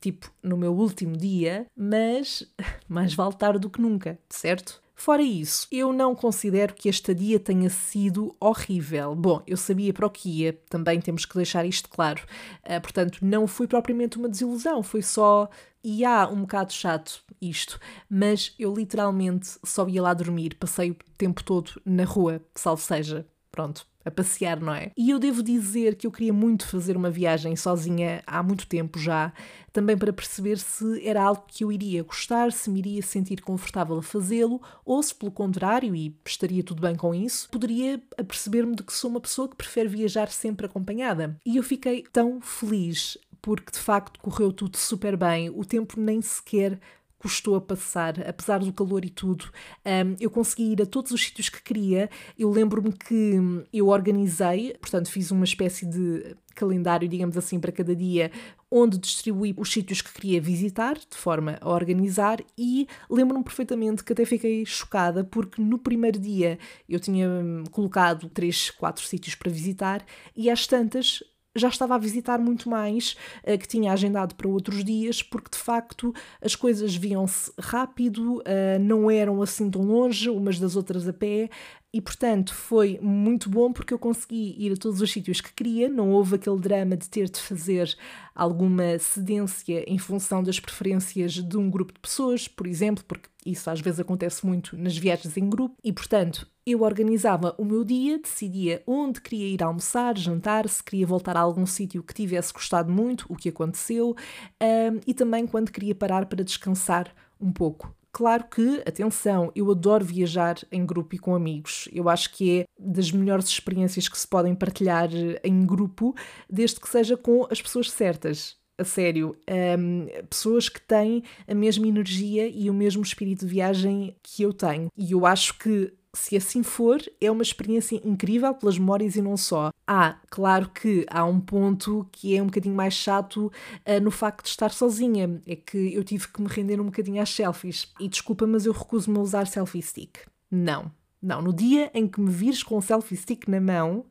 tipo 0.00 0.32
no 0.42 0.56
meu 0.56 0.72
último 0.74 1.16
dia, 1.16 1.66
mas 1.76 2.46
mais 2.88 3.14
vale 3.14 3.34
tarde 3.34 3.60
do 3.60 3.70
que 3.70 3.80
nunca, 3.80 4.18
certo? 4.28 4.82
Fora 4.96 5.22
isso, 5.22 5.66
eu 5.72 5.92
não 5.92 6.14
considero 6.14 6.72
que 6.72 6.88
esta 6.88 7.14
dia 7.14 7.40
tenha 7.40 7.68
sido 7.68 8.34
horrível. 8.38 9.14
Bom, 9.14 9.42
eu 9.46 9.56
sabia 9.56 9.92
para 9.92 10.06
o 10.06 10.10
que 10.10 10.42
ia, 10.42 10.52
também 10.68 11.00
temos 11.00 11.26
que 11.26 11.34
deixar 11.34 11.66
isto 11.66 11.88
claro. 11.88 12.22
Uh, 12.64 12.80
portanto, 12.80 13.18
não 13.20 13.46
foi 13.46 13.66
propriamente 13.66 14.16
uma 14.16 14.28
desilusão, 14.28 14.82
foi 14.82 15.02
só. 15.02 15.48
E 15.82 16.04
há 16.04 16.26
um 16.28 16.42
bocado 16.42 16.72
chato 16.72 17.22
isto, 17.40 17.78
mas 18.08 18.54
eu 18.58 18.72
literalmente 18.72 19.58
só 19.64 19.86
ia 19.86 20.00
lá 20.00 20.14
dormir, 20.14 20.54
passei 20.54 20.92
o 20.92 20.96
tempo 21.18 21.44
todo 21.44 21.72
na 21.84 22.04
rua, 22.04 22.40
salvo 22.54 22.80
seja. 22.80 23.26
Pronto, 23.50 23.86
a 24.04 24.10
passear, 24.10 24.60
não 24.60 24.74
é? 24.74 24.90
E 24.96 25.10
eu 25.10 25.18
devo 25.18 25.42
dizer 25.42 25.94
que 25.94 26.06
eu 26.06 26.10
queria 26.10 26.32
muito 26.32 26.66
fazer 26.66 26.96
uma 26.96 27.10
viagem 27.10 27.56
sozinha 27.56 28.22
há 28.26 28.42
muito 28.42 28.66
tempo 28.66 28.98
já, 28.98 29.32
também 29.72 29.96
para 29.96 30.12
perceber 30.12 30.58
se 30.58 31.06
era 31.06 31.22
algo 31.22 31.44
que 31.46 31.64
eu 31.64 31.72
iria 31.72 32.02
gostar, 32.02 32.52
se 32.52 32.70
me 32.70 32.78
iria 32.78 33.02
sentir 33.02 33.40
confortável 33.40 33.98
a 33.98 34.02
fazê-lo, 34.02 34.60
ou 34.84 35.02
se 35.02 35.14
pelo 35.14 35.32
contrário, 35.32 35.94
e 35.94 36.16
estaria 36.24 36.62
tudo 36.62 36.80
bem 36.82 36.94
com 36.94 37.14
isso, 37.14 37.48
poderia 37.50 38.02
aperceber-me 38.18 38.76
de 38.76 38.82
que 38.82 38.92
sou 38.92 39.10
uma 39.10 39.20
pessoa 39.20 39.48
que 39.48 39.56
prefere 39.56 39.88
viajar 39.88 40.28
sempre 40.28 40.66
acompanhada. 40.66 41.36
E 41.44 41.56
eu 41.56 41.62
fiquei 41.62 42.04
tão 42.12 42.40
feliz 42.40 43.18
porque 43.44 43.72
de 43.72 43.78
facto 43.78 44.18
correu 44.20 44.50
tudo 44.50 44.78
super 44.78 45.18
bem, 45.18 45.50
o 45.50 45.66
tempo 45.66 46.00
nem 46.00 46.22
sequer 46.22 46.80
custou 47.24 47.56
a 47.56 47.60
passar, 47.60 48.20
apesar 48.28 48.58
do 48.58 48.70
calor 48.70 49.02
e 49.02 49.08
tudo. 49.08 49.46
Um, 49.82 50.14
eu 50.20 50.28
consegui 50.28 50.72
ir 50.72 50.82
a 50.82 50.86
todos 50.86 51.10
os 51.10 51.24
sítios 51.24 51.48
que 51.48 51.62
queria. 51.62 52.10
Eu 52.38 52.50
lembro-me 52.50 52.92
que 52.92 53.40
eu 53.72 53.88
organizei, 53.88 54.74
portanto, 54.78 55.10
fiz 55.10 55.30
uma 55.30 55.46
espécie 55.46 55.86
de 55.86 56.36
calendário, 56.54 57.08
digamos 57.08 57.38
assim, 57.38 57.58
para 57.58 57.72
cada 57.72 57.96
dia, 57.96 58.30
onde 58.70 58.98
distribuí 58.98 59.54
os 59.56 59.72
sítios 59.72 60.02
que 60.02 60.12
queria 60.12 60.38
visitar, 60.38 60.96
de 60.96 61.16
forma 61.16 61.56
a 61.62 61.70
organizar, 61.70 62.42
e 62.58 62.86
lembro-me 63.08 63.42
perfeitamente 63.42 64.04
que 64.04 64.12
até 64.12 64.26
fiquei 64.26 64.66
chocada, 64.66 65.24
porque 65.24 65.62
no 65.62 65.78
primeiro 65.78 66.18
dia 66.18 66.58
eu 66.86 67.00
tinha 67.00 67.26
hum, 67.26 67.64
colocado 67.70 68.28
três, 68.28 68.68
quatro 68.68 69.02
sítios 69.02 69.34
para 69.34 69.50
visitar, 69.50 70.04
e 70.36 70.50
às 70.50 70.66
tantas 70.66 71.22
já 71.54 71.68
estava 71.68 71.94
a 71.94 71.98
visitar 71.98 72.38
muito 72.38 72.68
mais, 72.68 73.16
uh, 73.44 73.58
que 73.58 73.68
tinha 73.68 73.92
agendado 73.92 74.34
para 74.34 74.48
outros 74.48 74.84
dias, 74.84 75.22
porque 75.22 75.50
de 75.50 75.58
facto 75.58 76.12
as 76.42 76.54
coisas 76.54 76.94
viam-se 76.94 77.52
rápido, 77.58 78.38
uh, 78.38 78.78
não 78.80 79.10
eram 79.10 79.40
assim 79.42 79.70
tão 79.70 79.82
longe 79.82 80.28
umas 80.28 80.58
das 80.58 80.76
outras 80.76 81.06
a 81.08 81.12
pé, 81.12 81.48
e 81.94 82.00
portanto 82.00 82.52
foi 82.52 82.98
muito 83.00 83.48
bom 83.48 83.72
porque 83.72 83.94
eu 83.94 83.98
consegui 84.00 84.56
ir 84.58 84.72
a 84.72 84.76
todos 84.76 85.00
os 85.00 85.12
sítios 85.12 85.40
que 85.40 85.54
queria, 85.54 85.88
não 85.88 86.10
houve 86.10 86.34
aquele 86.34 86.58
drama 86.58 86.96
de 86.96 87.08
ter 87.08 87.30
de 87.30 87.40
fazer 87.40 87.96
alguma 88.34 88.98
cedência 88.98 89.84
em 89.86 89.96
função 89.96 90.42
das 90.42 90.58
preferências 90.58 91.34
de 91.34 91.56
um 91.56 91.70
grupo 91.70 91.92
de 91.92 92.00
pessoas, 92.00 92.48
por 92.48 92.66
exemplo, 92.66 93.04
porque 93.06 93.28
isso 93.46 93.70
às 93.70 93.80
vezes 93.80 94.00
acontece 94.00 94.44
muito 94.44 94.76
nas 94.76 94.98
viagens 94.98 95.36
em 95.36 95.48
grupo, 95.48 95.76
e 95.84 95.92
portanto 95.92 96.48
eu 96.66 96.82
organizava 96.82 97.54
o 97.56 97.64
meu 97.64 97.84
dia, 97.84 98.18
decidia 98.18 98.82
onde 98.88 99.20
queria 99.20 99.46
ir 99.46 99.62
almoçar, 99.62 100.18
jantar, 100.18 100.68
se 100.68 100.82
queria 100.82 101.06
voltar 101.06 101.36
a 101.36 101.40
algum 101.40 101.64
sítio 101.64 102.02
que 102.02 102.12
tivesse 102.12 102.52
gostado 102.52 102.90
muito, 102.90 103.24
o 103.28 103.36
que 103.36 103.50
aconteceu, 103.50 104.16
um, 104.60 105.00
e 105.06 105.14
também 105.14 105.46
quando 105.46 105.70
queria 105.70 105.94
parar 105.94 106.26
para 106.26 106.42
descansar 106.42 107.14
um 107.40 107.52
pouco. 107.52 107.94
Claro 108.14 108.44
que, 108.44 108.80
atenção, 108.86 109.50
eu 109.56 109.68
adoro 109.72 110.04
viajar 110.04 110.54
em 110.70 110.86
grupo 110.86 111.16
e 111.16 111.18
com 111.18 111.34
amigos. 111.34 111.88
Eu 111.92 112.08
acho 112.08 112.32
que 112.32 112.60
é 112.60 112.64
das 112.78 113.10
melhores 113.10 113.48
experiências 113.48 114.06
que 114.06 114.16
se 114.16 114.28
podem 114.28 114.54
partilhar 114.54 115.10
em 115.42 115.66
grupo, 115.66 116.14
desde 116.48 116.78
que 116.78 116.88
seja 116.88 117.16
com 117.16 117.44
as 117.50 117.60
pessoas 117.60 117.90
certas. 117.90 118.56
A 118.78 118.84
sério, 118.84 119.36
um, 119.78 120.06
pessoas 120.30 120.68
que 120.68 120.80
têm 120.80 121.24
a 121.48 121.54
mesma 121.56 121.88
energia 121.88 122.46
e 122.46 122.70
o 122.70 122.74
mesmo 122.74 123.02
espírito 123.02 123.46
de 123.46 123.52
viagem 123.52 124.16
que 124.22 124.44
eu 124.44 124.52
tenho. 124.52 124.86
E 124.96 125.10
eu 125.10 125.26
acho 125.26 125.58
que 125.58 125.92
se 126.14 126.36
assim 126.36 126.62
for, 126.62 127.02
é 127.20 127.30
uma 127.30 127.42
experiência 127.42 128.00
incrível 128.04 128.54
pelas 128.54 128.78
memórias 128.78 129.16
e 129.16 129.22
não 129.22 129.36
só. 129.36 129.70
Ah, 129.86 130.18
claro 130.30 130.70
que 130.70 131.04
há 131.10 131.24
um 131.24 131.40
ponto 131.40 132.08
que 132.10 132.36
é 132.36 132.42
um 132.42 132.46
bocadinho 132.46 132.74
mais 132.74 132.94
chato 132.94 133.46
uh, 133.46 134.00
no 134.02 134.10
facto 134.10 134.44
de 134.44 134.50
estar 134.50 134.70
sozinha. 134.70 135.42
É 135.46 135.56
que 135.56 135.92
eu 135.92 136.02
tive 136.02 136.28
que 136.28 136.40
me 136.40 136.48
render 136.48 136.80
um 136.80 136.86
bocadinho 136.86 137.20
às 137.20 137.30
selfies. 137.30 137.92
E 138.00 138.08
desculpa, 138.08 138.46
mas 138.46 138.64
eu 138.64 138.72
recuso-me 138.72 139.18
a 139.18 139.20
usar 139.20 139.46
selfie 139.46 139.82
stick. 139.82 140.18
Não. 140.50 140.90
Não, 141.20 141.40
no 141.40 141.52
dia 141.52 141.90
em 141.94 142.06
que 142.06 142.20
me 142.20 142.30
vires 142.30 142.62
com 142.62 142.76
o 142.76 142.82
selfie 142.82 143.16
stick 143.16 143.48
na 143.48 143.60
mão, 143.60 144.04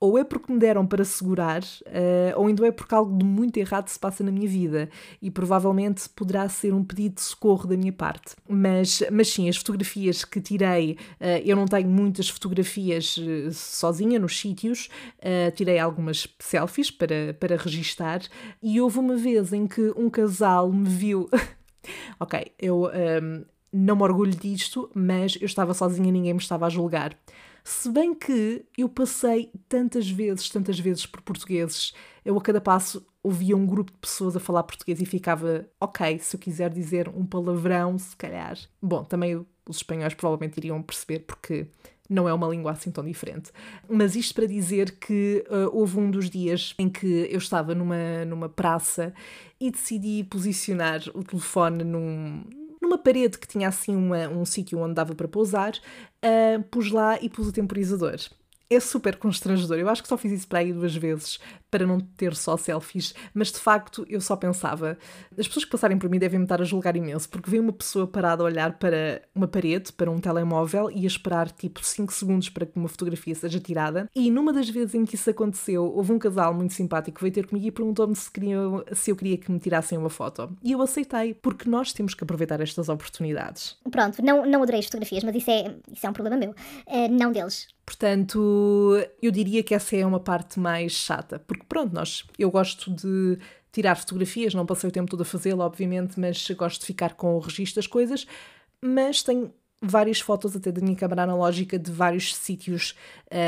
ou 0.00 0.16
é 0.16 0.22
porque 0.22 0.52
me 0.52 0.58
deram 0.58 0.86
para 0.86 1.04
segurar, 1.04 1.62
uh, 1.62 2.36
ou 2.36 2.46
ainda 2.46 2.66
é 2.66 2.70
porque 2.70 2.94
algo 2.94 3.16
de 3.18 3.24
muito 3.24 3.56
errado 3.56 3.88
se 3.88 3.98
passa 3.98 4.22
na 4.22 4.30
minha 4.30 4.48
vida 4.48 4.88
e 5.20 5.30
provavelmente 5.30 6.08
poderá 6.10 6.48
ser 6.48 6.72
um 6.72 6.84
pedido 6.84 7.16
de 7.16 7.22
socorro 7.22 7.66
da 7.66 7.76
minha 7.76 7.92
parte. 7.92 8.36
Mas, 8.48 9.02
mas 9.10 9.28
sim, 9.28 9.48
as 9.48 9.56
fotografias 9.56 10.24
que 10.24 10.40
tirei, 10.40 10.92
uh, 11.20 11.42
eu 11.44 11.56
não 11.56 11.66
tenho 11.66 11.88
muitas 11.88 12.28
fotografias 12.28 13.16
uh, 13.16 13.52
sozinha 13.52 14.18
nos 14.18 14.38
sítios, 14.38 14.88
tirei 15.54 15.78
algumas 15.78 16.28
selfies 16.38 16.90
para, 16.90 17.34
para 17.38 17.56
registar 17.56 18.20
e 18.62 18.80
houve 18.80 18.98
uma 18.98 19.16
vez 19.16 19.52
em 19.52 19.66
que 19.66 19.92
um 19.96 20.08
casal 20.08 20.72
me 20.72 20.88
viu. 20.88 21.28
ok, 22.20 22.52
eu. 22.58 22.84
Um, 22.84 22.90
ehm, 22.92 23.44
não 23.72 23.96
me 23.96 24.02
orgulho 24.02 24.34
disto, 24.34 24.90
mas 24.94 25.36
eu 25.40 25.46
estava 25.46 25.74
sozinha, 25.74 26.10
ninguém 26.10 26.32
me 26.32 26.40
estava 26.40 26.66
a 26.66 26.70
julgar. 26.70 27.14
Se 27.70 27.90
bem 27.90 28.14
que 28.14 28.64
eu 28.78 28.88
passei 28.88 29.52
tantas 29.68 30.10
vezes, 30.10 30.48
tantas 30.48 30.80
vezes 30.80 31.04
por 31.04 31.20
portugueses, 31.20 31.92
eu 32.24 32.34
a 32.38 32.40
cada 32.40 32.62
passo 32.62 33.06
ouvia 33.22 33.54
um 33.54 33.66
grupo 33.66 33.92
de 33.92 33.98
pessoas 33.98 34.34
a 34.34 34.40
falar 34.40 34.62
português 34.62 35.02
e 35.02 35.04
ficava, 35.04 35.68
ok, 35.78 36.18
se 36.18 36.34
eu 36.34 36.40
quiser 36.40 36.70
dizer 36.70 37.10
um 37.10 37.26
palavrão, 37.26 37.98
se 37.98 38.16
calhar. 38.16 38.56
Bom, 38.80 39.04
também 39.04 39.36
os 39.36 39.76
espanhóis 39.76 40.14
provavelmente 40.14 40.56
iriam 40.56 40.82
perceber 40.82 41.20
porque 41.26 41.66
não 42.08 42.26
é 42.26 42.32
uma 42.32 42.48
língua 42.48 42.72
assim 42.72 42.90
tão 42.90 43.04
diferente. 43.04 43.52
Mas 43.86 44.16
isto 44.16 44.34
para 44.34 44.46
dizer 44.46 44.92
que 44.92 45.44
uh, 45.50 45.68
houve 45.70 45.98
um 45.98 46.10
dos 46.10 46.30
dias 46.30 46.74
em 46.78 46.88
que 46.88 47.28
eu 47.30 47.36
estava 47.36 47.74
numa, 47.74 48.24
numa 48.24 48.48
praça 48.48 49.12
e 49.60 49.70
decidi 49.70 50.24
posicionar 50.24 51.02
o 51.12 51.22
telefone 51.22 51.84
num, 51.84 52.44
numa 52.88 52.98
parede 52.98 53.38
que 53.38 53.46
tinha 53.46 53.68
assim 53.68 53.94
uma, 53.94 54.28
um 54.28 54.44
sítio 54.44 54.78
onde 54.78 54.94
dava 54.94 55.14
para 55.14 55.28
pousar, 55.28 55.72
uh, 55.72 56.62
pus 56.70 56.90
lá 56.90 57.18
e 57.20 57.28
pus 57.28 57.48
o 57.48 57.52
temporizador 57.52 58.18
é 58.70 58.80
super 58.80 59.16
constrangedor. 59.16 59.78
Eu 59.78 59.88
acho 59.88 60.02
que 60.02 60.08
só 60.08 60.16
fiz 60.16 60.32
isso 60.32 60.48
para 60.48 60.58
aí 60.58 60.72
duas 60.72 60.94
vezes, 60.94 61.38
para 61.70 61.86
não 61.86 62.00
ter 62.00 62.34
só 62.34 62.56
selfies, 62.56 63.14
mas 63.34 63.52
de 63.52 63.58
facto 63.58 64.04
eu 64.08 64.20
só 64.20 64.36
pensava. 64.36 64.98
As 65.36 65.46
pessoas 65.46 65.64
que 65.64 65.70
passarem 65.70 65.98
por 65.98 66.08
mim 66.08 66.18
devem 66.18 66.38
me 66.38 66.44
estar 66.44 66.60
a 66.60 66.64
julgar 66.64 66.96
imenso, 66.96 67.28
porque 67.28 67.50
veio 67.50 67.62
uma 67.62 67.72
pessoa 67.72 68.06
parada 68.06 68.42
a 68.42 68.46
olhar 68.46 68.78
para 68.78 69.22
uma 69.34 69.46
parede, 69.46 69.92
para 69.92 70.10
um 70.10 70.18
telemóvel, 70.18 70.90
e 70.90 71.04
a 71.04 71.06
esperar 71.06 71.50
tipo 71.50 71.84
5 71.84 72.12
segundos 72.12 72.48
para 72.48 72.66
que 72.66 72.78
uma 72.78 72.88
fotografia 72.88 73.34
seja 73.34 73.60
tirada. 73.60 74.08
E 74.14 74.30
numa 74.30 74.52
das 74.52 74.68
vezes 74.68 74.94
em 74.94 75.04
que 75.04 75.14
isso 75.14 75.30
aconteceu, 75.30 75.84
houve 75.84 76.12
um 76.12 76.18
casal 76.18 76.54
muito 76.54 76.74
simpático 76.74 77.16
que 77.16 77.22
veio 77.22 77.34
ter 77.34 77.46
comigo 77.46 77.66
e 77.66 77.70
perguntou-me 77.70 78.14
se, 78.16 78.30
se 78.94 79.10
eu 79.10 79.16
queria 79.16 79.36
que 79.36 79.50
me 79.50 79.58
tirassem 79.58 79.98
uma 79.98 80.10
foto. 80.10 80.56
E 80.62 80.72
eu 80.72 80.80
aceitei, 80.82 81.34
porque 81.34 81.68
nós 81.68 81.92
temos 81.92 82.14
que 82.14 82.24
aproveitar 82.24 82.60
estas 82.60 82.88
oportunidades. 82.88 83.76
Pronto, 83.90 84.22
não, 84.22 84.46
não 84.46 84.62
adorei 84.62 84.80
as 84.80 84.86
fotografias, 84.86 85.24
mas 85.24 85.34
isso 85.34 85.50
é, 85.50 85.74
isso 85.92 86.06
é 86.06 86.10
um 86.10 86.12
problema 86.12 86.36
meu, 86.36 86.50
uh, 86.50 87.08
não 87.10 87.32
deles. 87.32 87.68
Portanto, 87.88 88.98
eu 89.22 89.30
diria 89.30 89.62
que 89.62 89.74
essa 89.74 89.96
é 89.96 90.04
uma 90.04 90.20
parte 90.20 90.60
mais 90.60 90.92
chata, 90.92 91.38
porque 91.38 91.57
pronto, 91.66 91.94
nós, 91.94 92.24
eu 92.38 92.50
gosto 92.50 92.90
de 92.92 93.38
tirar 93.72 93.96
fotografias, 93.96 94.54
não 94.54 94.66
passei 94.66 94.88
o 94.88 94.92
tempo 94.92 95.10
todo 95.10 95.22
a 95.22 95.24
fazê-lo, 95.24 95.62
obviamente, 95.62 96.18
mas 96.18 96.48
gosto 96.50 96.80
de 96.80 96.86
ficar 96.86 97.14
com 97.14 97.36
o 97.36 97.38
registro 97.38 97.76
das 97.76 97.86
coisas, 97.86 98.26
mas 98.82 99.22
tenho 99.22 99.52
várias 99.80 100.20
fotos 100.20 100.56
até 100.56 100.72
da 100.72 100.80
minha 100.80 100.96
câmara 100.96 101.22
analógica 101.22 101.78
de 101.78 101.90
vários 101.90 102.34
sítios 102.34 102.94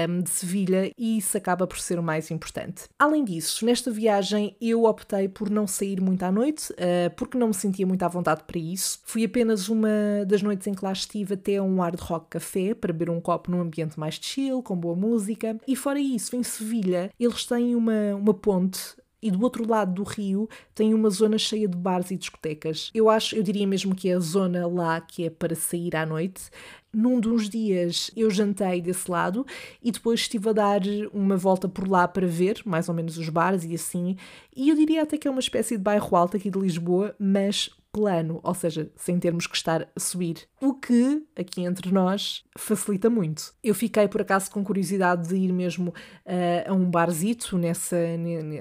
um, 0.09 0.23
de 0.23 0.31
Sevilha 0.31 0.93
e 0.97 1.19
isso 1.19 1.37
acaba 1.37 1.67
por 1.67 1.79
ser 1.79 1.99
o 1.99 2.03
mais 2.03 2.31
importante. 2.31 2.85
Além 2.99 3.25
disso, 3.25 3.65
nesta 3.65 3.91
viagem 3.91 4.57
eu 4.61 4.85
optei 4.85 5.29
por 5.29 5.51
não 5.51 5.67
sair 5.67 6.01
muito 6.01 6.23
à 6.23 6.31
noite 6.31 6.73
uh, 6.73 7.11
porque 7.17 7.37
não 7.37 7.49
me 7.49 7.55
sentia 7.55 7.87
muito 7.87 8.03
à 8.03 8.09
vontade 8.09 8.43
para 8.47 8.59
isso. 8.59 9.01
Fui 9.05 9.25
apenas 9.25 9.69
uma 9.69 9.89
das 10.27 10.43
noites 10.43 10.67
em 10.67 10.75
que 10.75 10.85
lá 10.85 10.93
estive 10.93 11.35
até 11.35 11.61
um 11.61 11.81
hard 11.81 12.01
rock 12.01 12.27
café 12.31 12.75
para 12.75 12.93
beber 12.93 13.11
um 13.11 13.21
copo 13.21 13.51
num 13.51 13.61
ambiente 13.61 13.99
mais 13.99 14.19
chill, 14.21 14.63
com 14.63 14.77
boa 14.77 14.95
música. 14.95 15.57
E 15.67 15.75
fora 15.75 15.99
isso, 15.99 16.37
em 16.37 16.43
Sevilha, 16.43 17.11
eles 17.19 17.45
têm 17.45 17.75
uma, 17.75 18.15
uma 18.15 18.35
ponte 18.35 19.00
e 19.23 19.31
do 19.31 19.43
outro 19.43 19.69
lado 19.69 19.93
do 19.95 20.03
rio 20.03 20.49
tem 20.75 20.95
uma 20.95 21.11
zona 21.11 21.39
cheia 21.39 21.69
de 21.69 21.77
bares 21.77 22.11
e 22.11 22.17
discotecas. 22.17 22.91
Eu 22.95 23.11
acho, 23.11 23.37
eu 23.37 23.43
diria 23.43 23.67
mesmo 23.67 23.95
que 23.95 24.09
é 24.09 24.15
a 24.15 24.21
zona 24.21 24.67
lá 24.67 25.01
que 25.01 25.25
é 25.25 25.31
para 25.31 25.55
sair 25.55 25.95
à 25.97 26.07
noite. 26.07 26.51
Num 26.93 27.21
dos 27.21 27.49
dias 27.49 28.11
eu 28.17 28.31
jantei 28.31 28.81
desse 28.81 29.09
lado 29.11 29.47
e 29.83 29.93
depois 29.93 30.21
estive 30.21 30.49
a 30.49 30.53
dar 30.53 30.81
uma 31.13 31.37
volta 31.37 31.69
por 31.69 31.87
lá 31.87 32.09
para 32.09 32.27
ver 32.27 32.63
mais 32.65 32.89
ou 32.89 32.95
menos 32.95 33.17
os 33.17 33.29
bares 33.29 33.65
e 33.65 33.75
assim. 33.75 34.17
E 34.57 34.71
eu 34.71 34.77
diria 34.77 35.03
até 35.03 35.17
que 35.17 35.29
é 35.29 35.31
uma 35.31 35.41
espécie 35.41 35.77
de 35.77 35.83
bairro 35.83 36.17
alto 36.17 36.37
aqui 36.37 36.51
de 36.51 36.59
Lisboa, 36.59 37.15
mas 37.19 37.71
plano, 37.93 38.41
ou 38.43 38.55
seja, 38.55 38.91
sem 38.97 39.19
termos 39.19 39.47
que 39.47 39.57
estar 39.57 39.83
a 39.83 40.01
subir. 40.01 40.49
O 40.61 40.75
que, 40.75 41.25
aqui 41.37 41.63
entre 41.63 41.93
nós, 41.93 42.45
facilita 42.57 43.11
muito. 43.11 43.53
Eu 43.63 43.75
fiquei, 43.75 44.07
por 44.07 44.21
acaso, 44.21 44.51
com 44.51 44.63
curiosidade 44.63 45.29
de 45.29 45.37
ir 45.37 45.53
mesmo 45.53 45.91
uh, 45.91 46.71
a 46.71 46.73
um 46.73 46.91
barzito 46.91 47.59
nessa, 47.59 47.97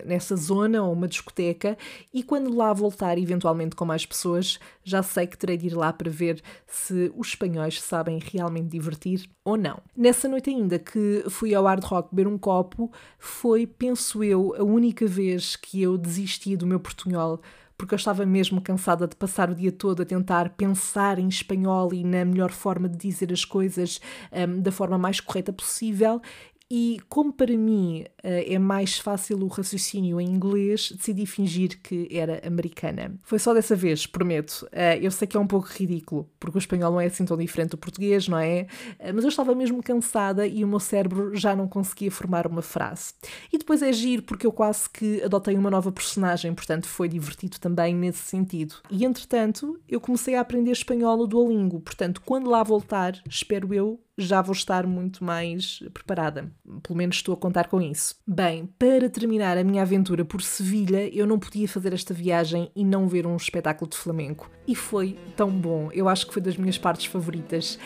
nessa 0.06 0.36
zona, 0.36 0.82
ou 0.82 0.94
uma 0.94 1.08
discoteca, 1.08 1.78
e 2.14 2.24
quando 2.24 2.56
lá 2.56 2.74
voltar, 2.74 3.18
eventualmente 3.18 3.76
com 3.76 3.86
mais 3.86 4.06
pessoas, 4.06 4.60
já 4.84 5.04
sei 5.04 5.28
que 5.28 5.38
terei 5.38 5.58
de 5.58 5.68
ir 5.68 5.76
lá 5.76 5.94
para 5.94 6.10
ver 6.10 6.42
se 6.66 7.12
os 7.16 7.28
espanhóis 7.30 7.80
sabem 7.82 8.20
realmente 8.20 8.70
divertir 8.70 9.30
ou 9.46 9.58
não. 9.58 9.80
Nessa 9.96 10.28
noite 10.28 10.50
ainda 10.50 10.80
que 10.80 11.24
fui 11.30 11.54
ao 11.54 11.66
Hard 11.66 11.84
Rock 11.84 12.16
beber 12.16 12.28
um 12.28 12.38
copo, 12.38 12.92
foi, 13.18 13.68
penso 13.68 14.24
eu, 14.24 14.56
a 14.58 14.64
única 14.64 15.06
vez 15.06 15.56
que 15.56 15.82
eu 15.82 15.98
desisti 15.98 16.56
do 16.56 16.66
meu 16.66 16.80
portunhol 16.80 17.40
porque 17.80 17.94
eu 17.94 17.98
estava 17.98 18.26
mesmo 18.26 18.60
cansada 18.60 19.08
de 19.08 19.16
passar 19.16 19.50
o 19.50 19.56
dia 19.56 19.72
todo 19.72 20.02
a 20.02 20.06
tentar 20.06 20.50
pensar 20.50 21.18
em 21.18 21.30
espanhol 21.30 21.94
e 21.94 22.04
na 22.04 22.26
melhor 22.26 22.52
forma 22.52 22.90
de 22.90 22.98
dizer 22.98 23.32
as 23.32 23.46
coisas 23.46 24.02
um, 24.34 24.62
da 24.62 24.70
forma 24.70 24.98
mais 24.98 25.22
correta 25.22 25.54
possível. 25.54 26.22
E 26.72 27.00
como 27.10 27.34
para 27.34 27.58
mim 27.58 28.06
eh, 28.22 28.54
é 28.54 28.60
mais 28.60 29.00
fácil 29.00 29.40
o 29.40 29.48
raciocínio 29.48 30.22
em 30.22 30.30
inglês, 30.30 30.92
decidi 30.92 31.26
fingir 31.26 31.82
que 31.82 32.08
era 32.12 32.46
americana. 32.46 33.16
Foi 33.24 33.40
só 33.40 33.56
dessa 33.56 33.76
vez, 33.76 34.06
prometo. 34.06 34.68
Eh, 34.72 35.00
eu 35.02 35.10
sei 35.10 35.28
que 35.28 35.36
é 35.36 35.40
um 35.40 35.48
pouco 35.48 35.68
ridículo, 35.68 36.30
porque 36.40 36.58
o 36.58 36.60
espanhol 36.60 36.92
não 36.92 37.02
é 37.02 37.08
assim 37.08 37.26
tão 37.26 37.36
diferente 37.36 37.72
do 37.72 37.78
português, 37.78 38.28
não 38.28 38.38
é? 38.38 38.68
Eh, 39.00 39.12
mas 39.12 39.24
eu 39.24 39.30
estava 39.30 39.56
mesmo 39.56 39.82
cansada 39.82 40.46
e 40.46 40.64
o 40.64 40.68
meu 40.68 40.80
cérebro 40.80 41.36
já 41.36 41.56
não 41.56 41.68
conseguia 41.68 42.12
formar 42.12 42.46
uma 42.46 42.62
frase. 42.62 43.14
E 43.52 43.58
depois 43.58 43.82
é 43.82 43.92
giro, 43.92 44.22
porque 44.22 44.46
eu 44.46 44.52
quase 44.52 44.88
que 44.90 45.24
adotei 45.24 45.56
uma 45.56 45.72
nova 45.72 45.92
personagem, 45.92 46.54
portanto 46.54 46.86
foi 46.86 47.10
divertido 47.10 47.60
também 47.60 47.96
nesse 47.96 48.20
sentido. 48.20 48.76
E 48.92 49.06
entretanto, 49.06 49.80
eu 49.90 50.00
comecei 50.00 50.36
a 50.36 50.42
aprender 50.42 50.72
espanhol 50.72 51.18
no 51.18 51.26
Duolingo, 51.26 51.80
portanto, 51.80 52.22
quando 52.24 52.48
lá 52.48 52.62
voltar, 52.62 53.20
espero 53.28 53.74
eu 53.74 54.00
já 54.20 54.42
vou 54.42 54.54
estar 54.54 54.86
muito 54.86 55.24
mais 55.24 55.80
preparada. 55.94 56.52
Pelo 56.84 56.98
menos 56.98 57.16
estou 57.16 57.34
a 57.34 57.38
contar 57.38 57.68
com 57.68 57.82
isso. 57.82 58.16
Bem, 58.28 58.68
para 58.78 59.10
terminar 59.10 59.58
a 59.58 59.64
minha 59.64 59.82
aventura 59.82 60.24
por 60.26 60.42
Sevilha, 60.42 61.08
eu 61.16 61.26
não 61.26 61.40
podia 61.40 61.68
fazer 61.68 61.94
esta 61.94 62.14
viagem 62.14 62.70
e 62.76 62.84
não 62.84 63.08
ver 63.08 63.26
um 63.26 63.36
espetáculo 63.36 63.90
de 63.90 63.98
flamenco. 63.98 64.50
E 64.68 64.76
foi 64.76 65.18
tão 65.36 65.50
bom. 65.50 65.90
Eu 65.92 66.08
acho 66.08 66.28
que 66.28 66.34
foi 66.34 66.42
das 66.42 66.58
minhas 66.58 66.78
partes 66.78 67.06
favoritas. 67.06 67.80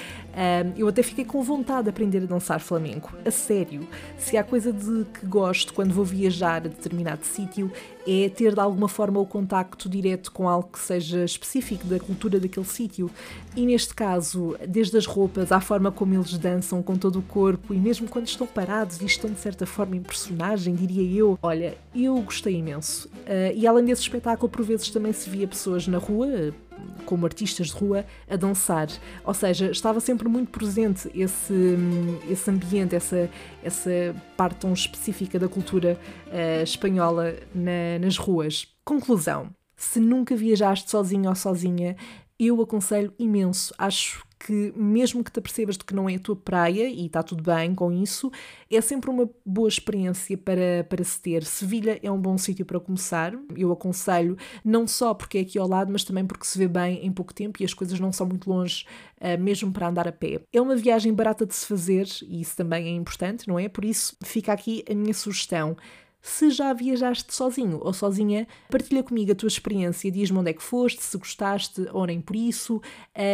eu 0.75 0.88
até 0.88 1.02
fiquei 1.02 1.24
com 1.24 1.42
vontade 1.42 1.84
de 1.84 1.90
aprender 1.90 2.24
a 2.24 2.25
dançar 2.25 2.60
flamenco. 2.60 3.16
A 3.25 3.32
sério. 3.32 3.88
Se 4.18 4.36
há 4.36 4.44
coisa 4.44 4.74
de 4.74 5.06
que 5.06 5.25
gosto 5.25 5.74
quando 5.74 5.94
vou 5.94 6.04
viajar 6.04 6.58
a 6.58 6.70
determinado 6.70 7.25
sítio, 7.25 7.72
é 8.07 8.29
ter 8.29 8.53
de 8.53 8.60
alguma 8.60 8.88
forma 8.88 9.19
o 9.19 9.25
contacto 9.25 9.89
direto 9.89 10.31
com 10.31 10.48
algo 10.48 10.69
que 10.72 10.79
seja 10.79 11.24
específico 11.24 11.86
da 11.88 12.00
cultura 12.00 12.39
daquele 12.39 12.65
sítio. 12.65 13.10
E 13.55 13.65
neste 13.65 13.93
caso, 13.93 14.55
desde 14.67 14.98
as 14.98 15.05
roupas 15.05 15.51
à 15.51 15.60
forma 15.60 15.91
como 15.91 16.13
eles 16.13 16.38
dançam 16.38 16.81
com 16.81 16.95
todo 16.95 17.19
o 17.19 17.22
corpo 17.22 17.74
e 17.74 17.77
mesmo 17.77 18.07
quando 18.07 18.27
estão 18.27 18.48
parados 18.48 19.01
e 19.01 19.05
estão 19.05 19.29
de 19.29 19.39
certa 19.39 19.65
forma 19.65 19.95
em 19.95 20.01
personagem, 20.01 20.75
diria 20.75 21.19
eu, 21.19 21.38
olha, 21.41 21.77
eu 21.95 22.15
gostei 22.22 22.55
imenso. 22.55 23.07
Uh, 23.07 23.55
e 23.55 23.67
além 23.67 23.86
desse 23.86 24.01
espetáculo, 24.01 24.50
por 24.50 24.63
vezes 24.63 24.89
também 24.89 25.13
se 25.13 25.29
via 25.29 25.48
pessoas 25.48 25.88
na 25.88 25.98
rua, 25.98 26.53
como 27.06 27.25
artistas 27.25 27.68
de 27.68 27.74
rua 27.74 28.06
a 28.30 28.36
dançar. 28.36 28.88
Ou 29.24 29.34
seja, 29.34 29.72
estava 29.72 30.00
sempre 30.00 30.28
muito 30.28 30.50
presente 30.50 31.10
esse, 31.13 31.78
esse 32.30 32.50
ambiente, 32.50 32.96
essa, 32.96 33.30
essa 33.63 34.16
parte 34.38 34.58
tão 34.58 34.74
específica 34.74 35.38
da 35.38 35.48
cultura 35.48 36.00
uh, 36.28 36.63
espanhola 36.63 37.36
na, 37.54 38.00
nas 38.00 38.18
ruas. 38.18 38.68
Conclusão: 38.84 39.50
se 39.75 40.00
nunca 40.00 40.36
viajaste 40.36 40.90
sozinho 40.90 41.30
ou 41.30 41.36
sozinha, 41.36 41.96
eu 42.40 42.62
aconselho 42.62 43.13
imenso. 43.18 43.74
Acho 43.78 44.24
que, 44.45 44.73
mesmo 44.75 45.23
que 45.23 45.31
te 45.31 45.39
apercebas 45.39 45.77
de 45.77 45.85
que 45.85 45.93
não 45.93 46.09
é 46.09 46.15
a 46.15 46.19
tua 46.19 46.35
praia, 46.35 46.89
e 46.89 47.05
está 47.05 47.23
tudo 47.23 47.43
bem 47.43 47.73
com 47.73 47.91
isso, 47.91 48.31
é 48.69 48.81
sempre 48.81 49.09
uma 49.09 49.29
boa 49.45 49.69
experiência 49.69 50.38
para, 50.38 50.83
para 50.89 51.03
se 51.03 51.21
ter. 51.21 51.43
Sevilha 51.45 52.00
é 52.03 52.12
um 52.12 52.19
bom 52.19 52.38
sítio 52.38 52.65
para 52.65 52.79
começar. 52.79 53.33
Eu 53.55 53.71
aconselho, 53.71 54.38
não 54.63 54.85
só 54.85 55.13
porque 55.13 55.38
é 55.38 55.41
aqui 55.41 55.57
ao 55.57 55.67
lado, 55.67 55.91
mas 55.91 56.03
também 56.03 56.25
porque 56.25 56.45
se 56.45 56.57
vê 56.57 56.67
bem 56.67 57.05
em 57.05 57.12
pouco 57.12 57.33
tempo 57.33 57.62
e 57.62 57.65
as 57.65 57.73
coisas 57.73 58.00
não 58.00 58.12
são 58.12 58.27
muito 58.27 58.50
longe, 58.50 58.85
uh, 59.21 59.41
mesmo 59.41 59.71
para 59.71 59.88
andar 59.88 60.07
a 60.07 60.12
pé. 60.12 60.41
É 60.51 60.62
uma 60.62 60.75
viagem 60.75 61.13
barata 61.13 61.45
de 61.45 61.55
se 61.55 61.65
fazer 61.65 62.07
e 62.27 62.41
isso 62.41 62.55
também 62.55 62.88
é 62.88 62.91
importante, 62.91 63.47
não 63.47 63.57
é? 63.57 63.69
Por 63.69 63.85
isso, 63.85 64.15
fica 64.23 64.51
aqui 64.51 64.83
a 64.89 64.93
minha 64.93 65.13
sugestão. 65.13 65.77
Se 66.25 66.50
já 66.50 66.72
viajaste 66.72 67.36
sozinho 67.36 67.82
ou 67.84 67.92
sozinha, 67.92 68.48
partilha 68.70 69.03
comigo 69.03 69.34
a 69.34 69.36
tua 69.36 69.48
experiência, 69.48 70.10
diz-me 70.10 70.38
onde 70.38 70.51
é 70.51 70.53
que 70.53 70.63
foste, 70.63 71.03
se 71.03 71.18
gostaste 71.18 71.86
ou 71.92 72.06
nem 72.06 72.22
por 72.22 72.34
isso, 72.34 72.82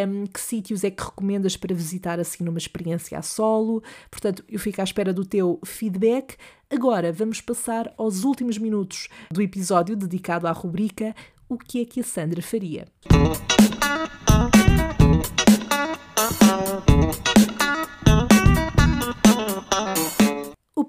um, 0.08 0.26
que 0.26 0.42
sítios 0.42 0.84
é 0.84 0.90
que 0.90 1.04
recomendas 1.04 1.56
para 1.56 1.74
visitar 1.76 2.20
assim 2.20 2.44
numa 2.44 2.58
experiência 2.58 3.20
a 3.20 3.22
solo. 3.22 3.84
Portanto, 4.10 4.44
eu 4.50 4.58
fico 4.58 4.82
à 4.82 4.84
espera 4.84 5.14
do 5.14 5.24
teu 5.24 5.60
feedback. 5.64 6.36
Agora 6.68 7.14
vamos 7.14 7.40
passar 7.42 7.94
aos 7.96 8.24
últimos 8.24 8.58
minutos 8.58 9.08
do 9.30 9.40
episódio 9.40 9.96
dedicado 9.96 10.48
à 10.48 10.52
rubrica 10.52 11.16
O 11.48 11.60
que 11.60 11.82
é 11.82 11.86
que 11.86 12.00
a 12.00 12.04
Sandra 12.04 12.42
faria? 12.42 12.88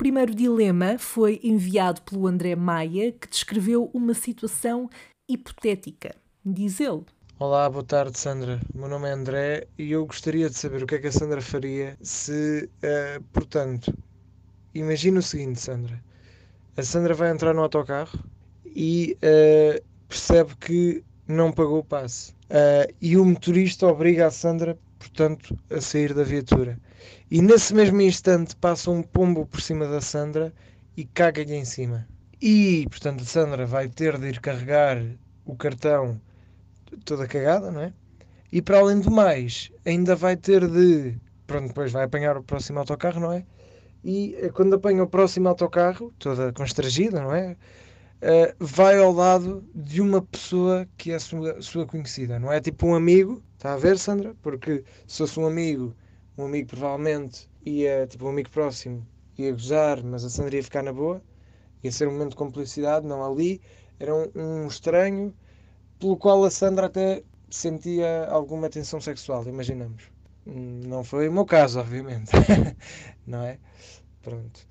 Primeiro 0.00 0.34
dilema 0.34 0.96
foi 0.96 1.38
enviado 1.44 2.00
pelo 2.00 2.26
André 2.26 2.56
Maia, 2.56 3.12
que 3.12 3.28
descreveu 3.28 3.90
uma 3.92 4.14
situação 4.14 4.88
hipotética. 5.28 6.14
Diz 6.42 6.80
ele. 6.80 7.02
Olá, 7.38 7.68
boa 7.68 7.84
tarde, 7.84 8.18
Sandra. 8.18 8.62
Meu 8.74 8.88
nome 8.88 9.10
é 9.10 9.12
André 9.12 9.66
e 9.76 9.92
eu 9.92 10.06
gostaria 10.06 10.48
de 10.48 10.56
saber 10.56 10.82
o 10.82 10.86
que 10.86 10.94
é 10.94 10.98
que 11.00 11.08
a 11.08 11.12
Sandra 11.12 11.42
faria 11.42 11.98
se, 12.00 12.66
uh, 12.76 13.22
portanto, 13.30 13.94
imagina 14.74 15.18
o 15.18 15.22
seguinte, 15.22 15.60
Sandra. 15.60 16.02
A 16.78 16.82
Sandra 16.82 17.12
vai 17.12 17.30
entrar 17.30 17.52
no 17.52 17.60
autocarro 17.60 18.18
e 18.64 19.18
uh, 19.18 19.84
percebe 20.08 20.56
que 20.56 21.04
não 21.28 21.52
pagou 21.52 21.80
o 21.80 21.84
passe. 21.84 22.32
Uh, 22.48 22.90
e 23.02 23.18
o 23.18 23.24
motorista 23.26 23.86
obriga 23.86 24.28
a 24.28 24.30
Sandra, 24.30 24.78
portanto, 25.00 25.58
a 25.70 25.80
sair 25.80 26.14
da 26.14 26.22
viatura. 26.22 26.78
E 27.30 27.40
nesse 27.40 27.74
mesmo 27.74 28.00
instante 28.02 28.54
passa 28.54 28.90
um 28.90 29.02
pombo 29.02 29.46
por 29.46 29.60
cima 29.60 29.88
da 29.88 30.00
Sandra 30.00 30.52
e 30.96 31.04
caga-lhe 31.04 31.54
em 31.54 31.64
cima. 31.64 32.06
E, 32.40 32.86
portanto, 32.88 33.22
a 33.22 33.24
Sandra 33.24 33.66
vai 33.66 33.88
ter 33.88 34.18
de 34.18 34.28
ir 34.28 34.40
carregar 34.40 35.02
o 35.44 35.56
cartão 35.56 36.20
toda 37.04 37.26
cagada, 37.26 37.70
não 37.72 37.80
é? 37.80 37.92
E 38.52 38.60
para 38.60 38.78
além 38.78 39.00
do 39.00 39.10
mais, 39.10 39.72
ainda 39.84 40.14
vai 40.14 40.36
ter 40.36 40.68
de. 40.68 41.16
Pronto, 41.46 41.68
depois 41.68 41.90
vai 41.92 42.04
apanhar 42.04 42.36
o 42.36 42.42
próximo 42.42 42.78
autocarro, 42.78 43.20
não 43.20 43.32
é? 43.32 43.44
E 44.04 44.34
eh, 44.40 44.50
quando 44.50 44.74
apanha 44.74 45.02
o 45.02 45.08
próximo 45.08 45.48
autocarro, 45.48 46.12
toda 46.18 46.52
constrangida, 46.52 47.20
não 47.20 47.34
é? 47.34 47.56
Uh, 48.22 48.54
vai 48.58 48.98
ao 48.98 49.12
lado 49.12 49.64
de 49.74 50.00
uma 50.00 50.20
pessoa 50.20 50.86
que 50.98 51.10
é 51.10 51.18
sua, 51.18 51.60
sua 51.62 51.86
conhecida, 51.86 52.38
não 52.38 52.52
é? 52.52 52.60
Tipo 52.60 52.86
um 52.86 52.94
amigo, 52.94 53.42
está 53.54 53.72
a 53.72 53.76
ver, 53.76 53.98
Sandra? 53.98 54.34
Porque 54.42 54.84
se 55.06 55.18
fosse 55.18 55.40
um 55.40 55.46
amigo 55.46 55.94
um 56.40 56.46
amigo 56.46 56.68
provavelmente 56.68 57.48
ia, 57.64 58.06
tipo, 58.06 58.26
um 58.26 58.30
amigo 58.30 58.50
próximo 58.50 59.06
ia 59.38 59.52
gozar, 59.52 60.02
mas 60.02 60.24
a 60.24 60.30
Sandra 60.30 60.56
ia 60.56 60.62
ficar 60.62 60.82
na 60.82 60.92
boa, 60.92 61.22
ia 61.82 61.92
ser 61.92 62.08
um 62.08 62.12
momento 62.12 62.30
de 62.30 62.36
complicidade, 62.36 63.06
não 63.06 63.24
ali. 63.24 63.60
Era 63.98 64.14
um, 64.14 64.30
um 64.34 64.66
estranho 64.66 65.34
pelo 65.98 66.16
qual 66.16 66.44
a 66.44 66.50
Sandra 66.50 66.86
até 66.86 67.22
sentia 67.50 68.26
alguma 68.26 68.68
tensão 68.68 69.00
sexual, 69.00 69.46
imaginamos. 69.46 70.04
Não 70.46 71.04
foi 71.04 71.28
o 71.28 71.32
meu 71.32 71.44
caso, 71.44 71.80
obviamente, 71.80 72.30
não 73.26 73.42
é? 73.42 73.58
Pronto. 74.22 74.66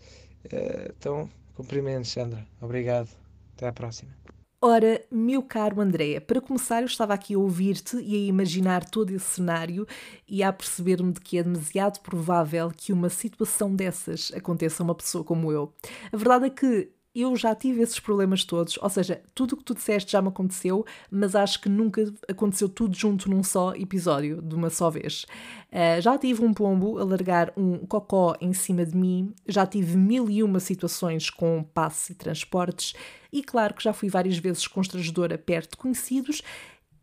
Uh, 0.46 0.94
então, 0.98 1.30
cumprimentos, 1.56 2.12
Sandra. 2.12 2.46
Obrigado. 2.62 3.29
Até 3.60 3.68
à 3.68 3.74
próxima. 3.74 4.16
Ora, 4.62 5.04
meu 5.12 5.44
caro 5.44 5.82
André, 5.82 6.22
para 6.22 6.40
começar, 6.40 6.82
eu 6.82 6.86
estava 6.86 7.14
aqui 7.14 7.34
a 7.34 7.38
ouvir-te 7.38 7.98
e 7.98 8.16
a 8.16 8.28
imaginar 8.28 8.90
todo 8.90 9.12
esse 9.12 9.26
cenário 9.26 9.86
e 10.26 10.42
a 10.42 10.52
perceber-me 10.52 11.12
de 11.12 11.20
que 11.20 11.38
é 11.38 11.44
demasiado 11.44 12.00
provável 12.00 12.72
que 12.76 12.94
uma 12.94 13.10
situação 13.10 13.76
dessas 13.76 14.32
aconteça 14.34 14.82
a 14.82 14.86
uma 14.86 14.96
pessoa 14.96 15.26
como 15.26 15.52
eu. 15.52 15.74
A 16.10 16.16
verdade 16.16 16.46
é 16.46 16.50
que 16.50 16.90
eu 17.22 17.36
já 17.36 17.54
tive 17.56 17.82
esses 17.82 18.00
problemas 18.00 18.44
todos, 18.44 18.78
ou 18.82 18.90
seja, 18.90 19.22
tudo 19.34 19.54
o 19.54 19.58
que 19.58 19.64
tu 19.64 19.74
disseste 19.74 20.12
já 20.12 20.22
me 20.22 20.30
aconteceu, 20.30 20.86
mas 21.10 21.36
acho 21.36 21.62
que 21.62 21.70
nunca 21.70 22.12
aconteceu 22.28 22.70
tudo 22.70 22.96
junto 22.96 23.30
num 23.30 23.44
só 23.44 23.74
episódio, 23.76 24.42
de 24.42 24.56
uma 24.56 24.70
só 24.70 24.90
vez. 24.90 25.26
Uh, 25.72 26.02
já 26.02 26.18
tive 26.18 26.44
um 26.44 26.54
pombo 26.54 26.98
a 26.98 27.04
largar 27.04 27.54
um 27.56 27.78
cocó 27.80 28.36
em 28.42 28.54
cima 28.54 28.86
de 28.86 28.96
mim, 28.96 29.34
já 29.48 29.66
tive 29.66 29.98
mil 29.98 30.30
e 30.30 30.42
uma 30.44 30.60
situações 30.60 31.30
com 31.30 31.64
passe 31.74 32.14
e 32.14 32.16
transportes, 32.16 32.94
e 33.32 33.44
claro 33.44 33.74
que 33.74 33.84
já 33.84 33.94
fui 33.94 34.10
várias 34.10 34.38
vezes 34.38 34.66
constrangedora 34.68 35.38
perto 35.38 35.72
de 35.72 35.78
conhecidos 35.78 36.42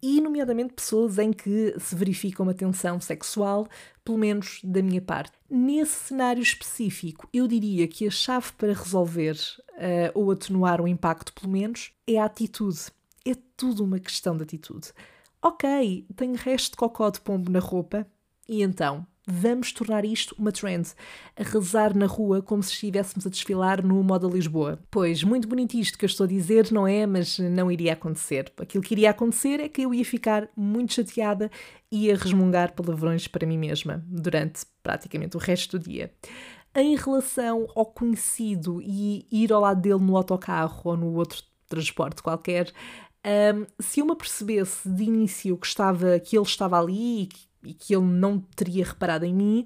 e, 0.08 0.20
nomeadamente, 0.20 0.72
pessoas 0.72 1.18
em 1.18 1.32
que 1.32 1.74
se 1.80 1.96
verifica 1.96 2.40
uma 2.40 2.54
tensão 2.54 3.00
sexual, 3.00 3.66
pelo 4.04 4.16
menos 4.16 4.60
da 4.62 4.80
minha 4.80 5.02
parte. 5.02 5.32
Nesse 5.50 5.96
cenário 6.10 6.40
específico, 6.40 7.28
eu 7.32 7.48
diria 7.48 7.88
que 7.88 8.06
a 8.06 8.10
chave 8.10 8.52
para 8.52 8.72
resolver 8.72 9.34
uh, 9.34 10.12
ou 10.14 10.30
atenuar 10.30 10.80
o 10.80 10.86
impacto, 10.86 11.32
pelo 11.32 11.50
menos, 11.50 11.90
é 12.06 12.18
a 12.18 12.26
atitude. 12.26 12.82
É 13.24 13.34
tudo 13.56 13.82
uma 13.82 13.98
questão 13.98 14.36
de 14.36 14.44
atitude. 14.44 14.92
Ok, 15.42 16.06
tenho 16.14 16.36
resto 16.36 16.70
de 16.70 16.76
cocó 16.76 17.10
de 17.10 17.20
pombo 17.20 17.50
na 17.50 17.58
roupa, 17.58 18.06
e 18.48 18.62
então? 18.62 19.04
Vamos 19.28 19.72
tornar 19.72 20.04
isto 20.04 20.36
uma 20.38 20.52
trend. 20.52 20.86
Arrasar 21.36 21.96
na 21.96 22.06
rua 22.06 22.40
como 22.40 22.62
se 22.62 22.72
estivéssemos 22.72 23.26
a 23.26 23.30
desfilar 23.30 23.84
no 23.84 24.00
Moda 24.04 24.28
Lisboa. 24.28 24.78
Pois, 24.88 25.24
muito 25.24 25.48
bonito 25.48 25.74
isto 25.74 25.98
que 25.98 26.04
eu 26.04 26.08
estou 26.08 26.24
a 26.24 26.28
dizer, 26.28 26.70
não 26.70 26.86
é? 26.86 27.04
Mas 27.06 27.36
não 27.40 27.68
iria 27.68 27.94
acontecer. 27.94 28.52
Aquilo 28.56 28.84
que 28.84 28.94
iria 28.94 29.10
acontecer 29.10 29.58
é 29.58 29.68
que 29.68 29.82
eu 29.82 29.92
ia 29.92 30.04
ficar 30.04 30.48
muito 30.56 30.94
chateada 30.94 31.50
e 31.90 32.06
ia 32.06 32.16
resmungar 32.16 32.72
palavrões 32.72 33.26
para 33.26 33.44
mim 33.44 33.58
mesma 33.58 34.04
durante 34.06 34.64
praticamente 34.80 35.36
o 35.36 35.40
resto 35.40 35.76
do 35.76 35.88
dia. 35.88 36.12
Em 36.72 36.94
relação 36.94 37.66
ao 37.74 37.86
conhecido 37.86 38.80
e 38.80 39.26
ir 39.32 39.52
ao 39.52 39.60
lado 39.60 39.80
dele 39.80 40.04
no 40.04 40.16
autocarro 40.16 40.82
ou 40.84 40.96
no 40.96 41.14
outro 41.14 41.42
transporte 41.68 42.22
qualquer, 42.22 42.72
um, 43.26 43.66
se 43.80 43.98
eu 43.98 44.06
me 44.06 44.14
percebesse 44.14 44.88
de 44.88 45.02
início 45.02 45.56
que, 45.56 45.66
estava, 45.66 46.20
que 46.20 46.36
ele 46.36 46.46
estava 46.46 46.78
ali 46.78 47.22
e 47.22 47.26
que 47.26 47.45
e 47.62 47.74
que 47.74 47.94
ele 47.94 48.04
não 48.04 48.38
teria 48.38 48.84
reparado 48.84 49.24
em 49.24 49.34
mim, 49.34 49.64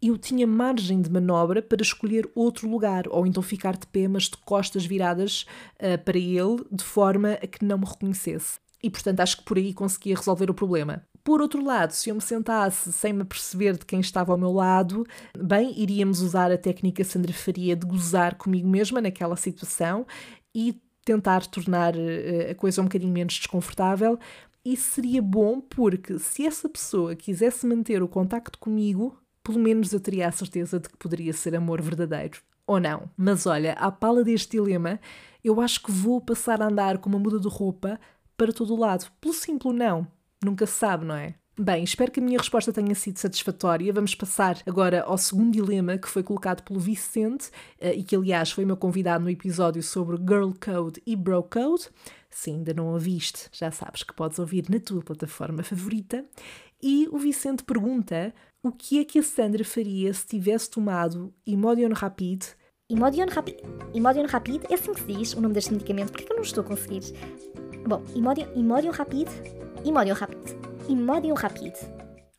eu 0.00 0.16
tinha 0.18 0.46
margem 0.46 1.00
de 1.00 1.10
manobra 1.10 1.62
para 1.62 1.82
escolher 1.82 2.30
outro 2.34 2.68
lugar, 2.68 3.04
ou 3.08 3.26
então 3.26 3.42
ficar 3.42 3.76
de 3.76 3.86
pé, 3.86 4.06
mas 4.06 4.24
de 4.24 4.36
costas 4.38 4.84
viradas 4.84 5.46
uh, 5.80 6.02
para 6.04 6.18
ele, 6.18 6.64
de 6.70 6.84
forma 6.84 7.32
a 7.32 7.46
que 7.46 7.64
não 7.64 7.78
me 7.78 7.86
reconhecesse. 7.86 8.58
E 8.82 8.90
portanto 8.90 9.20
acho 9.20 9.38
que 9.38 9.44
por 9.44 9.56
aí 9.56 9.72
conseguia 9.72 10.14
resolver 10.14 10.50
o 10.50 10.54
problema. 10.54 11.02
Por 11.24 11.40
outro 11.40 11.64
lado, 11.64 11.90
se 11.90 12.08
eu 12.08 12.14
me 12.14 12.20
sentasse 12.20 12.92
sem 12.92 13.12
me 13.12 13.24
perceber 13.24 13.76
de 13.76 13.84
quem 13.84 13.98
estava 13.98 14.30
ao 14.30 14.38
meu 14.38 14.52
lado, 14.52 15.04
bem, 15.36 15.74
iríamos 15.76 16.20
usar 16.20 16.52
a 16.52 16.58
técnica 16.58 17.02
Sandra 17.02 17.32
Faria 17.32 17.74
de 17.74 17.84
gozar 17.84 18.36
comigo 18.36 18.68
mesma 18.68 19.00
naquela 19.00 19.34
situação 19.34 20.06
e 20.54 20.80
tentar 21.04 21.46
tornar 21.46 21.96
uh, 21.96 22.50
a 22.50 22.54
coisa 22.54 22.80
um 22.80 22.84
bocadinho 22.84 23.12
menos 23.12 23.34
desconfortável. 23.34 24.18
E 24.66 24.76
seria 24.76 25.22
bom 25.22 25.60
porque 25.60 26.18
se 26.18 26.44
essa 26.44 26.68
pessoa 26.68 27.14
quisesse 27.14 27.64
manter 27.64 28.02
o 28.02 28.08
contacto 28.08 28.58
comigo, 28.58 29.16
pelo 29.40 29.60
menos 29.60 29.92
eu 29.92 30.00
teria 30.00 30.26
a 30.26 30.32
certeza 30.32 30.80
de 30.80 30.88
que 30.88 30.96
poderia 30.96 31.32
ser 31.32 31.54
amor 31.54 31.80
verdadeiro. 31.80 32.40
Ou 32.66 32.80
não. 32.80 33.08
Mas 33.16 33.46
olha, 33.46 33.74
à 33.74 33.92
pala 33.92 34.24
deste 34.24 34.56
dilema, 34.56 34.98
eu 35.44 35.60
acho 35.60 35.80
que 35.80 35.92
vou 35.92 36.20
passar 36.20 36.60
a 36.60 36.66
andar 36.66 36.98
com 36.98 37.08
uma 37.08 37.20
muda 37.20 37.38
de 37.38 37.46
roupa 37.46 38.00
para 38.36 38.52
todo 38.52 38.74
o 38.74 38.76
lado. 38.76 39.08
Pelo 39.20 39.32
simples 39.32 39.72
não. 39.72 40.04
Nunca 40.44 40.66
se 40.66 40.72
sabe, 40.72 41.04
não 41.04 41.14
é? 41.14 41.36
Bem, 41.56 41.84
espero 41.84 42.10
que 42.10 42.18
a 42.18 42.22
minha 42.22 42.36
resposta 42.36 42.72
tenha 42.72 42.94
sido 42.96 43.18
satisfatória. 43.18 43.92
Vamos 43.92 44.16
passar 44.16 44.58
agora 44.66 45.04
ao 45.04 45.16
segundo 45.16 45.52
dilema 45.52 45.96
que 45.96 46.08
foi 46.08 46.24
colocado 46.24 46.62
pelo 46.62 46.80
Vicente 46.80 47.50
eh, 47.80 47.94
e 47.94 48.02
que, 48.02 48.16
aliás, 48.16 48.50
foi 48.50 48.64
meu 48.64 48.76
convidado 48.76 49.22
no 49.22 49.30
episódio 49.30 49.82
sobre 49.82 50.16
Girl 50.18 50.50
Code 50.60 51.00
e 51.06 51.14
Bro 51.14 51.44
Code. 51.44 51.88
Se 52.36 52.50
ainda 52.50 52.74
não 52.74 52.88
ouviste, 52.88 53.48
já 53.50 53.70
sabes 53.70 54.02
que 54.02 54.12
podes 54.12 54.38
ouvir 54.38 54.68
na 54.68 54.78
tua 54.78 55.00
plataforma 55.00 55.62
favorita. 55.62 56.22
E 56.82 57.08
o 57.10 57.16
Vicente 57.16 57.64
pergunta 57.64 58.30
o 58.62 58.70
que 58.70 59.00
é 59.00 59.06
que 59.06 59.18
a 59.18 59.22
Sandra 59.22 59.64
faria 59.64 60.12
se 60.12 60.26
tivesse 60.26 60.68
tomado 60.68 61.32
Imodion 61.46 61.94
Rapid? 61.94 62.44
Imodion 62.90 63.28
Rapid. 63.30 63.56
Imodion 63.94 64.26
Rapid 64.26 64.64
é 64.68 64.74
assim 64.74 64.92
que 64.92 65.00
se 65.00 65.06
diz 65.06 65.32
o 65.32 65.40
nome 65.40 65.54
deste 65.54 65.72
medicamento. 65.72 66.12
Por 66.12 66.20
que 66.20 66.30
eu 66.30 66.36
não 66.36 66.42
estou 66.42 66.62
a 66.62 66.66
conseguir? 66.66 67.00
Bom, 67.88 68.04
Imodion, 68.14 68.52
Imodion 68.54 68.92
Rapid. 68.92 69.28
Imodion 69.82 70.14
Rapid. 70.14 70.90
Imodion 70.90 71.34
Rapid. 71.34 71.72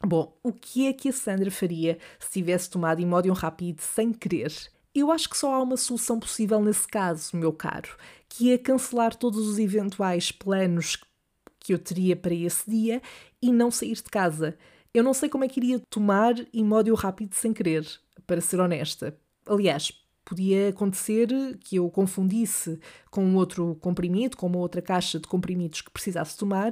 Bom, 0.05 0.37
o 0.43 0.53
que 0.53 0.87
é 0.87 0.93
que 0.93 1.09
a 1.09 1.11
Sandra 1.11 1.49
faria 1.49 1.97
se 2.19 2.33
tivesse 2.33 2.69
tomado 2.69 3.01
Imodion 3.01 3.33
Rapid 3.33 3.79
sem 3.79 4.13
querer? 4.13 4.53
Eu 4.93 5.11
acho 5.11 5.29
que 5.29 5.37
só 5.37 5.53
há 5.53 5.61
uma 5.61 5.77
solução 5.77 6.19
possível 6.19 6.61
nesse 6.61 6.87
caso, 6.87 7.35
meu 7.37 7.53
caro, 7.53 7.95
que 8.27 8.51
é 8.51 8.57
cancelar 8.57 9.15
todos 9.15 9.47
os 9.47 9.59
eventuais 9.59 10.31
planos 10.31 10.97
que 11.59 11.73
eu 11.73 11.79
teria 11.79 12.15
para 12.15 12.33
esse 12.33 12.69
dia 12.69 13.01
e 13.41 13.51
não 13.51 13.69
sair 13.69 13.95
de 13.95 14.03
casa. 14.03 14.57
Eu 14.93 15.03
não 15.03 15.13
sei 15.13 15.29
como 15.29 15.43
é 15.43 15.47
que 15.47 15.59
iria 15.59 15.81
tomar 15.89 16.33
Imódio 16.53 16.95
rápido 16.95 17.33
sem 17.35 17.53
querer, 17.53 17.85
para 18.25 18.41
ser 18.41 18.59
honesta. 18.59 19.15
Aliás, 19.45 19.91
podia 20.25 20.69
acontecer 20.69 21.29
que 21.59 21.77
eu 21.77 21.89
confundisse 21.89 22.79
com 23.09 23.35
outro 23.35 23.75
comprimido, 23.75 24.35
com 24.35 24.47
uma 24.47 24.59
outra 24.59 24.81
caixa 24.81 25.19
de 25.19 25.27
comprimidos 25.27 25.81
que 25.81 25.91
precisasse 25.91 26.37
tomar 26.37 26.71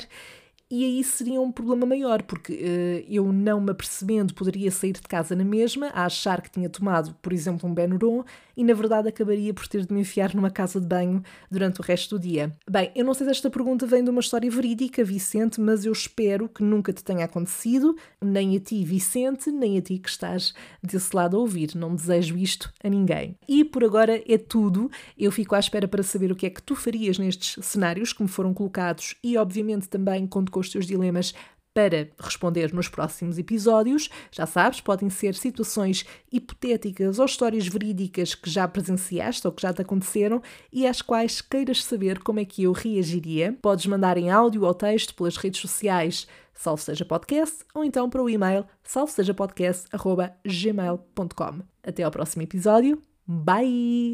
e 0.70 0.84
aí 0.84 1.04
seria 1.04 1.40
um 1.40 1.52
problema 1.52 1.86
maior, 1.86 2.24
porque 2.24 2.54
uh, 2.54 3.06
eu 3.08 3.32
não 3.32 3.62
me 3.62 3.72
apercebendo 3.72 4.34
poderia 4.34 4.72
sair 4.72 4.94
de 4.94 5.02
casa 5.02 5.36
na 5.36 5.44
mesma, 5.44 5.88
a 5.88 6.06
achar 6.06 6.42
que 6.42 6.50
tinha 6.50 6.70
tomado, 6.70 7.16
por 7.22 7.32
exemplo, 7.32 7.70
um 7.70 7.74
Benuron 7.74 8.24
e 8.58 8.64
na 8.64 8.74
verdade 8.74 9.08
acabaria 9.10 9.54
por 9.54 9.68
ter 9.68 9.86
de 9.86 9.94
me 9.94 10.02
enfiar 10.02 10.34
numa 10.34 10.50
casa 10.50 10.80
de 10.80 10.88
banho 10.88 11.22
durante 11.52 11.82
o 11.82 11.84
resto 11.84 12.18
do 12.18 12.22
dia. 12.22 12.52
Bem, 12.70 12.92
eu 12.96 13.06
não 13.06 13.14
sei 13.14 13.26
se 13.28 13.32
esta 13.32 13.50
pergunta 13.50 13.86
vem 13.86 14.04
de 14.04 14.10
uma 14.10 14.22
história 14.22 14.50
verídica, 14.50 15.04
Vicente, 15.04 15.62
mas 15.62 15.86
eu 15.86 15.92
espero 15.92 16.50
que 16.50 16.64
nunca 16.64 16.92
te 16.92 17.04
tenha 17.04 17.26
acontecido, 17.26 17.96
nem 18.20 18.56
a 18.56 18.60
ti, 18.60 18.84
Vicente, 18.84 19.52
nem 19.52 19.78
a 19.78 19.82
ti 19.82 20.00
que 20.00 20.10
estás 20.10 20.54
desse 20.82 21.16
lado 21.16 21.38
a 21.38 21.40
ouvir. 21.40 21.76
Não 21.76 21.96
desejo 21.96 22.38
isto 22.38 22.74
a 22.84 22.90
ninguém. 22.90 23.38
E 23.48 23.64
por 23.64 23.84
agora 23.84 24.24
é 24.28 24.38
tudo. 24.38 24.90
Eu 25.18 25.32
fico 25.32 25.54
à 25.54 25.60
espera 25.60 25.88
para 25.88 26.02
saber 26.02 26.32
o 26.32 26.36
que 26.36 26.46
é 26.46 26.50
que 26.50 26.62
tu 26.62 26.76
farias 26.76 27.20
nestes 27.20 27.64
cenários 27.64 28.14
que 28.14 28.24
me 28.24 28.30
foram 28.30 28.54
colocados 28.54 29.16
e, 29.24 29.38
obviamente, 29.38 29.90
também 29.90 30.26
conto 30.26 30.52
com 30.56 30.62
os 30.62 30.70
teus 30.70 30.88
dilemas 30.88 31.34
para 31.74 32.08
responder 32.18 32.74
nos 32.74 32.88
próximos 32.88 33.38
episódios. 33.38 34.10
Já 34.32 34.46
sabes, 34.46 34.80
podem 34.80 35.10
ser 35.10 35.36
situações 35.36 36.06
hipotéticas 36.32 37.20
ou 37.20 37.26
histórias 37.26 37.68
verídicas 37.68 38.34
que 38.34 38.50
já 38.50 38.66
presenciaste 38.66 39.46
ou 39.46 39.52
que 39.52 39.62
já 39.62 39.74
te 39.74 39.82
aconteceram 39.82 40.42
e 40.72 40.88
às 40.88 41.02
quais 41.02 41.42
queiras 41.42 41.84
saber 41.84 42.20
como 42.20 42.40
é 42.40 42.46
que 42.46 42.64
eu 42.64 42.72
reagiria. 42.72 43.58
Podes 43.62 43.86
mandar 43.88 44.18
em 44.18 44.32
áudio 44.32 44.64
ou 44.64 44.74
texto 44.74 45.14
pelas 45.14 45.36
redes 45.36 45.60
sociais 45.60 46.26
Salve 46.54 46.82
Seja 46.82 47.04
Podcast 47.04 47.66
ou 47.74 47.84
então 47.84 48.10
para 48.10 48.24
o 48.24 48.30
e-mail 48.30 48.66
salvesejapodcast.gmail.com. 48.84 51.60
Até 51.84 52.04
ao 52.04 52.12
próximo 52.12 52.44
episódio. 52.44 53.02
Bye! 53.28 54.14